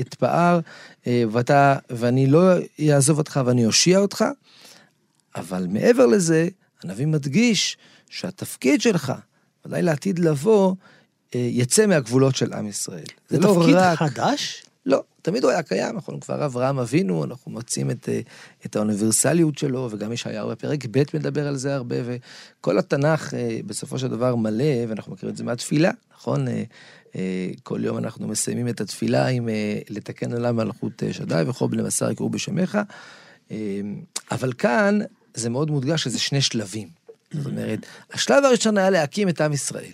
אתפאר, 0.00 0.60
ואתה, 1.06 1.76
ואני 1.90 2.26
לא 2.26 2.40
אעזוב 2.90 3.18
אותך 3.18 3.40
ואני 3.46 3.66
אושיע 3.66 3.98
אותך, 3.98 4.24
אבל 5.36 5.66
מעבר 5.66 6.06
לזה, 6.06 6.48
הנביא 6.84 7.06
מדגיש 7.06 7.76
שהתפקיד 8.08 8.80
שלך, 8.80 9.12
ודאי 9.64 9.82
לעתיד 9.82 10.18
לבוא, 10.18 10.68
אה, 10.68 10.74
יצא 11.34 11.86
מהגבולות 11.86 12.36
של 12.36 12.52
עם 12.52 12.66
ישראל. 12.66 13.04
זה, 13.28 13.36
זה 13.36 13.42
לא 13.42 13.54
תפקיד 13.60 13.74
רק... 13.74 13.98
חדש? 13.98 14.62
לא, 14.86 15.02
תמיד 15.22 15.44
הוא 15.44 15.50
היה 15.50 15.62
קיים, 15.62 15.94
אנחנו 15.94 16.20
כבר 16.20 16.44
אברהם 16.46 16.78
אבינו, 16.78 17.24
אנחנו 17.24 17.50
מוצאים 17.50 17.90
את, 17.90 18.08
אה, 18.08 18.20
את 18.66 18.76
האוניברסליות 18.76 19.58
שלו, 19.58 19.88
וגם 19.90 20.12
ישעיהו 20.12 20.48
בפרק 20.48 20.86
ב' 20.90 21.02
מדבר 21.14 21.46
על 21.46 21.56
זה 21.56 21.74
הרבה, 21.74 21.96
וכל 22.04 22.78
התנ"ך 22.78 23.34
אה, 23.34 23.60
בסופו 23.66 23.98
של 23.98 24.08
דבר 24.08 24.34
מלא, 24.34 24.88
ואנחנו 24.88 25.12
מכירים 25.12 25.32
את 25.32 25.36
זה 25.36 25.44
מהתפילה, 25.44 25.90
נכון? 26.14 26.46
כל 27.62 27.84
יום 27.84 27.98
אנחנו 27.98 28.28
מסיימים 28.28 28.68
את 28.68 28.80
התפילה 28.80 29.26
עם 29.26 29.48
לתקן 29.88 30.32
עליו 30.32 30.54
מלכות 30.54 31.02
שדי, 31.12 31.42
וכל 31.46 31.68
בני 31.68 31.82
בשר 31.82 32.10
יקראו 32.10 32.30
בשמך. 32.30 32.78
אבל 34.30 34.52
כאן 34.52 34.98
זה 35.34 35.50
מאוד 35.50 35.70
מודגש 35.70 36.02
שזה 36.02 36.18
שני 36.18 36.40
שלבים. 36.40 36.88
זאת 37.32 37.46
אומרת, 37.46 37.86
השלב 38.12 38.44
הראשון 38.44 38.78
היה 38.78 38.90
להקים 38.90 39.28
את 39.28 39.40
עם 39.40 39.52
ישראל. 39.52 39.92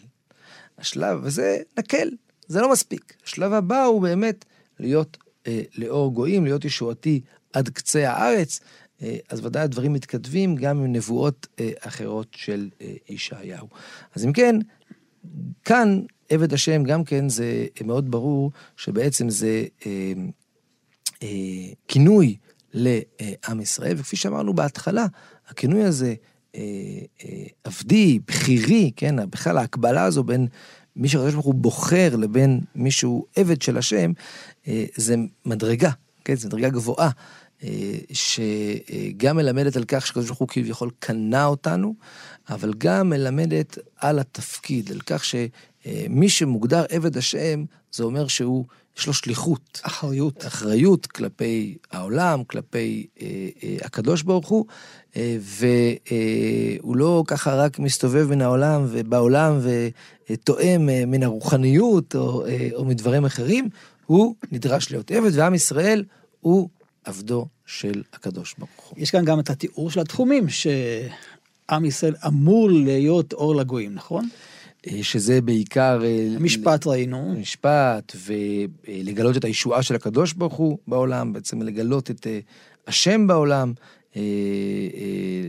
השלב 0.79 1.25
הזה 1.25 1.59
נקל, 1.79 2.11
זה 2.49 2.61
לא 2.61 2.73
מספיק. 2.73 3.17
השלב 3.25 3.53
הבא 3.53 3.85
הוא 3.85 4.03
באמת 4.03 4.45
להיות 4.81 5.17
אה, 5.47 5.63
לאור 5.79 6.13
גויים, 6.13 6.45
להיות 6.45 6.65
ישועתי 6.65 7.21
עד 7.53 7.69
קצה 7.69 8.11
הארץ. 8.11 8.61
אה, 9.03 9.17
אז 9.29 9.47
ודאי 9.47 9.63
הדברים 9.63 9.93
מתכתבים 9.93 10.57
גם 10.57 10.79
עם 10.79 10.93
נבואות 10.93 11.47
אה, 11.61 11.71
אחרות 11.81 12.29
של 12.31 12.69
אה, 12.81 12.95
ישעיהו. 13.09 13.69
אז 14.15 14.25
אם 14.25 14.33
כן, 14.33 14.57
כאן 15.65 16.01
עבד 16.29 16.53
השם 16.53 16.85
גם 16.85 17.05
כן 17.05 17.29
זה 17.29 17.67
מאוד 17.85 18.11
ברור 18.11 18.53
שבעצם 18.77 19.31
זה 19.31 19.65
אה, 19.87 20.13
אה, 21.23 21.29
כינוי 21.89 22.37
לעם 22.75 23.61
ישראל, 23.61 23.95
וכפי 23.99 24.17
שאמרנו 24.17 24.55
בהתחלה, 24.55 25.07
הכינוי 25.49 25.85
הזה 25.85 26.07
אה, 26.09 26.15
אה, 26.15 26.36
עבדי, 27.65 28.19
בכירי, 28.27 28.91
כן, 28.97 29.31
בכלל 29.31 29.59
ההקבלה 29.59 30.05
הזו 30.05 30.25
בין 30.25 30.47
מי 30.97 31.09
שהקדוש 31.09 31.35
ברוך 31.35 31.47
הוא 31.47 31.55
בוחר 31.55 32.17
לבין 32.17 32.61
מישהו 32.75 33.27
עבד 33.37 33.63
של 33.63 33.79
השם, 33.79 34.13
אה, 34.69 34.85
זה 34.97 35.17
מדרגה, 35.45 35.91
כן, 36.25 36.35
זו 36.35 36.49
מדרגה 36.49 36.69
גבוהה. 36.69 37.11
שגם 38.13 39.37
מלמדת 39.37 39.77
על 39.77 39.85
כך 39.85 40.07
שקדוש 40.07 40.27
ברוך 40.27 40.39
הוא 40.39 40.49
כביכול 40.49 40.91
קנה 40.99 41.47
אותנו, 41.47 41.95
אבל 42.49 42.75
גם 42.79 43.11
מלמדת 43.11 43.79
על 43.97 44.19
התפקיד, 44.19 44.93
על 44.93 45.01
כך 45.01 45.25
שמי 45.25 46.29
שמוגדר 46.29 46.85
עבד 46.89 47.17
השם, 47.17 47.65
זה 47.97 48.05
אומר 48.05 48.27
שהוא, 48.27 48.65
יש 48.99 49.07
לו 49.07 49.13
שליחות. 49.13 49.81
אחריות. 49.83 50.47
אחריות 50.47 51.07
כלפי 51.07 51.77
העולם, 51.91 52.45
כלפי 52.45 53.07
אה, 53.23 53.27
אה, 53.63 53.77
הקדוש 53.83 54.23
ברוך 54.23 54.49
הוא, 54.49 54.67
אה, 55.17 55.37
והוא 56.83 56.97
לא 56.97 57.25
ככה 57.27 57.55
רק 57.55 57.79
מסתובב 57.79 58.27
מן 58.31 58.43
העולם 58.43 58.87
ובעולם 58.89 59.61
ותואם 60.31 60.89
אה, 60.89 61.07
מן 61.07 61.23
הרוחניות 61.23 62.15
או, 62.15 62.47
אה, 62.47 62.69
או 62.75 62.85
מדברים 62.85 63.25
אחרים, 63.25 63.69
הוא 64.07 64.35
נדרש 64.53 64.91
להיות 64.91 65.11
עבד, 65.11 65.31
ועם 65.35 65.55
ישראל 65.55 66.05
הוא 66.41 66.69
עבדו 67.05 67.47
של 67.67 68.03
הקדוש 68.13 68.55
ברוך 68.59 68.85
הוא. 68.89 68.99
יש 68.99 69.11
כאן 69.11 69.25
גם 69.25 69.41
את 69.41 69.51
התיאור 69.51 69.91
של 69.91 70.01
התחומים, 70.01 70.47
שעם 70.49 71.85
ישראל 71.85 72.15
אמור 72.27 72.71
להיות 72.71 73.33
אור 73.33 73.57
לגויים, 73.57 73.95
נכון? 73.95 74.29
אה, 74.87 75.03
שזה 75.03 75.41
בעיקר... 75.41 76.01
אה, 76.05 76.37
משפט 76.41 76.87
ראינו. 76.87 77.35
משפט, 77.41 78.17
ולגלות 78.27 79.37
את 79.37 79.45
הישועה 79.45 79.83
של 79.83 79.95
הקדוש 79.95 80.33
ברוך 80.33 80.55
הוא 80.55 80.79
בעולם, 80.89 81.33
בעצם 81.33 81.63
לגלות 81.63 82.11
את 82.11 82.27
אה, 82.27 82.39
השם 82.87 83.27
בעולם, 83.27 83.73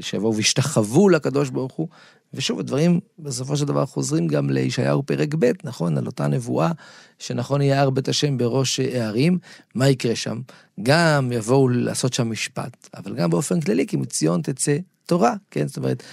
שיבואו 0.02 0.36
וישתחוו 0.36 1.10
לקדוש 1.10 1.50
ברוך 1.50 1.74
הוא. 1.74 1.88
ושוב, 2.34 2.60
הדברים 2.60 3.00
בסופו 3.20 3.58
של 3.58 3.66
דבר 3.66 3.86
חוזרים 3.86 4.28
גם 4.28 4.50
לישעיהו 4.50 5.04
פרק 5.04 5.36
ב', 5.40 5.52
נכון? 5.64 5.98
על 5.98 6.06
אותה 6.06 6.28
נבואה, 6.28 6.72
שנכון 7.20 7.62
יהיה 7.62 7.82
הר 7.82 7.90
בית 7.90 8.08
השם 8.08 8.38
בראש 8.38 8.80
הערים. 8.80 9.40
מה 9.76 9.90
יקרה 9.90 10.16
שם? 10.16 10.42
גם 10.84 11.32
יבואו 11.32 11.70
לעשות 11.70 12.14
שם 12.14 12.32
משפט, 12.32 12.90
אבל 12.94 13.16
גם 13.16 13.30
באופן 13.30 13.62
כללי, 13.62 13.88
כי 13.88 13.98
מציון 13.98 14.42
תצא 14.42 14.78
תורה, 15.06 15.34
כן? 15.52 15.68
זאת 15.68 15.78
אומרת, 15.78 16.04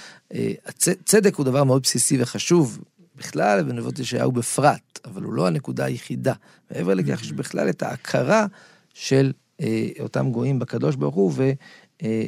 צדק 1.04 1.34
הוא 1.34 1.44
דבר 1.44 1.64
מאוד 1.64 1.82
בסיסי 1.82 2.22
וחשוב 2.22 2.78
בכלל 3.16 3.60
ובנבואות 3.60 3.98
ישעיהו 3.98 4.32
בפרט, 4.32 4.98
אבל 5.04 5.22
הוא 5.22 5.32
לא 5.32 5.46
הנקודה 5.46 5.84
היחידה. 5.84 6.32
מעבר 6.70 6.94
לכך, 6.94 7.22
יש 7.22 7.32
בכלל 7.32 7.68
את 7.68 7.82
ההכרה 7.82 8.46
של 8.94 9.32
אה, 9.60 9.88
אותם 10.00 10.32
גויים 10.32 10.58
בקדוש 10.58 10.96
ברוך 10.96 11.14
הוא, 11.14 11.32
אה, 12.04 12.24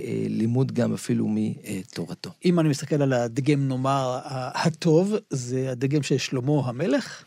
אה, 0.58 0.64
גם 0.72 0.94
אפילו 0.94 1.28
מתורתו. 1.28 2.30
אם 2.44 2.60
אני 2.60 2.68
מסתכל 2.68 3.02
על 3.02 3.12
הדגם, 3.12 3.68
נאמר, 3.68 4.18
הטוב, 4.54 5.14
זה 5.30 5.70
הדגם 5.70 6.02
של 6.02 6.18
שלמה 6.18 6.62
המלך? 6.64 7.24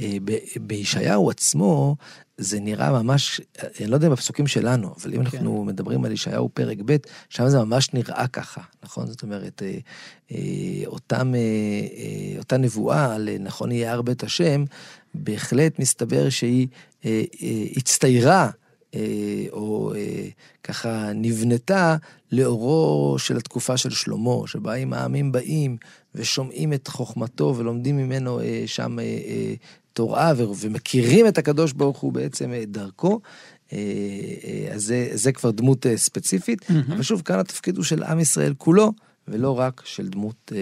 אה, 0.00 0.16
בישעיהו 0.60 1.30
עצמו, 1.30 1.96
זה 2.38 2.60
נראה 2.60 3.02
ממש, 3.02 3.40
אני 3.80 3.86
לא 3.86 3.94
יודע 3.94 4.06
אם 4.06 4.12
בפסוקים 4.12 4.46
שלנו, 4.46 4.94
אבל 5.00 5.14
אם 5.14 5.24
כן. 5.24 5.36
אנחנו 5.36 5.64
מדברים 5.64 6.04
על 6.04 6.12
ישעיהו 6.12 6.48
פרק 6.48 6.78
ב', 6.84 6.96
שם 7.28 7.48
זה 7.48 7.58
ממש 7.58 7.94
נראה 7.94 8.26
ככה, 8.26 8.60
נכון? 8.82 9.06
זאת 9.06 9.22
אומרת, 9.22 9.62
אותם, 10.86 11.32
אותה 12.38 12.56
נבואה 12.56 13.14
על 13.14 13.28
נכון 13.40 13.72
יהיה 13.72 13.92
הר 13.92 14.02
בית 14.02 14.22
השם, 14.22 14.64
בהחלט 15.14 15.78
מסתבר 15.78 16.28
שהיא 16.28 16.68
הצטיירה 17.76 18.50
או 19.52 19.92
ככה 20.64 21.12
נבנתה 21.14 21.96
לאורו 22.32 23.16
של 23.18 23.36
התקופה 23.36 23.76
של 23.76 23.90
שלמה, 23.90 24.46
שבה 24.46 24.74
אם 24.74 24.92
העמים 24.92 25.32
באים 25.32 25.76
ושומעים 26.14 26.72
את 26.72 26.88
חוכמתו 26.88 27.54
ולומדים 27.56 27.96
ממנו 27.96 28.40
שם 28.66 28.98
תורה 29.92 30.32
ומכירים 30.60 31.26
את 31.26 31.38
הקדוש 31.38 31.72
ברוך 31.72 31.98
הוא 31.98 32.12
בעצם 32.12 32.52
אה, 32.52 32.62
דרכו. 32.66 33.20
אה, 33.72 33.78
אה, 34.44 34.74
אז 34.74 34.82
זה, 34.82 35.08
זה 35.12 35.32
כבר 35.32 35.50
דמות 35.50 35.86
ספציפית, 35.96 36.62
mm-hmm. 36.62 36.92
אבל 36.92 37.02
שוב, 37.02 37.22
כאן 37.22 37.38
התפקיד 37.38 37.76
הוא 37.76 37.84
של 37.84 38.02
עם 38.02 38.20
ישראל 38.20 38.54
כולו, 38.58 38.92
ולא 39.28 39.58
רק 39.58 39.82
של 39.84 40.08
דמות 40.08 40.52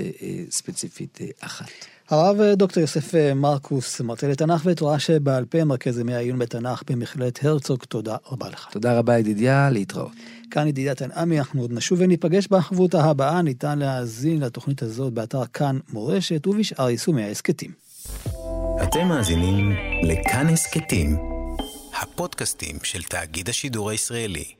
ספציפית 0.50 1.18
אחת. 1.40 1.68
הרב 2.10 2.36
דוקטור 2.52 2.80
יוסף 2.80 3.14
מרקוס, 3.34 4.00
מרצה 4.00 4.28
לתנ"ך 4.28 4.62
ותורה 4.64 4.98
שבעל 4.98 5.44
פה, 5.44 5.64
מרכז 5.64 5.98
ימי 5.98 6.14
העיון 6.14 6.38
בתנ"ך 6.38 6.82
במכללת 6.90 7.44
הרצוג, 7.44 7.84
תודה 7.84 8.16
רבה 8.32 8.48
לך. 8.48 8.68
תודה 8.70 8.98
רבה 8.98 9.18
ידידיה, 9.18 9.70
להתראות. 9.70 10.12
כאן 10.50 10.66
ידידיה 10.66 10.94
תנעמי, 10.94 11.38
אנחנו 11.38 11.60
עוד 11.60 11.72
נשוב 11.72 12.00
וניפגש 12.00 12.46
בחברותה 12.46 13.04
הבאה, 13.04 13.42
ניתן 13.42 13.78
להאזין 13.78 14.40
לתוכנית 14.40 14.82
הזאת 14.82 15.12
באתר 15.12 15.46
כאן 15.46 15.78
מורשת 15.92 16.46
ובשאר 16.46 16.90
יישומי 16.90 17.22
ההסכתים. 17.22 17.70
אתם 18.82 19.08
מאזינים 19.08 19.72
לכאן 20.02 20.46
הסכתים, 20.46 21.16
הפודקאסטים 22.02 22.76
של 22.82 23.02
תאגיד 23.02 23.48
השידור 23.48 23.90
הישראלי. 23.90 24.57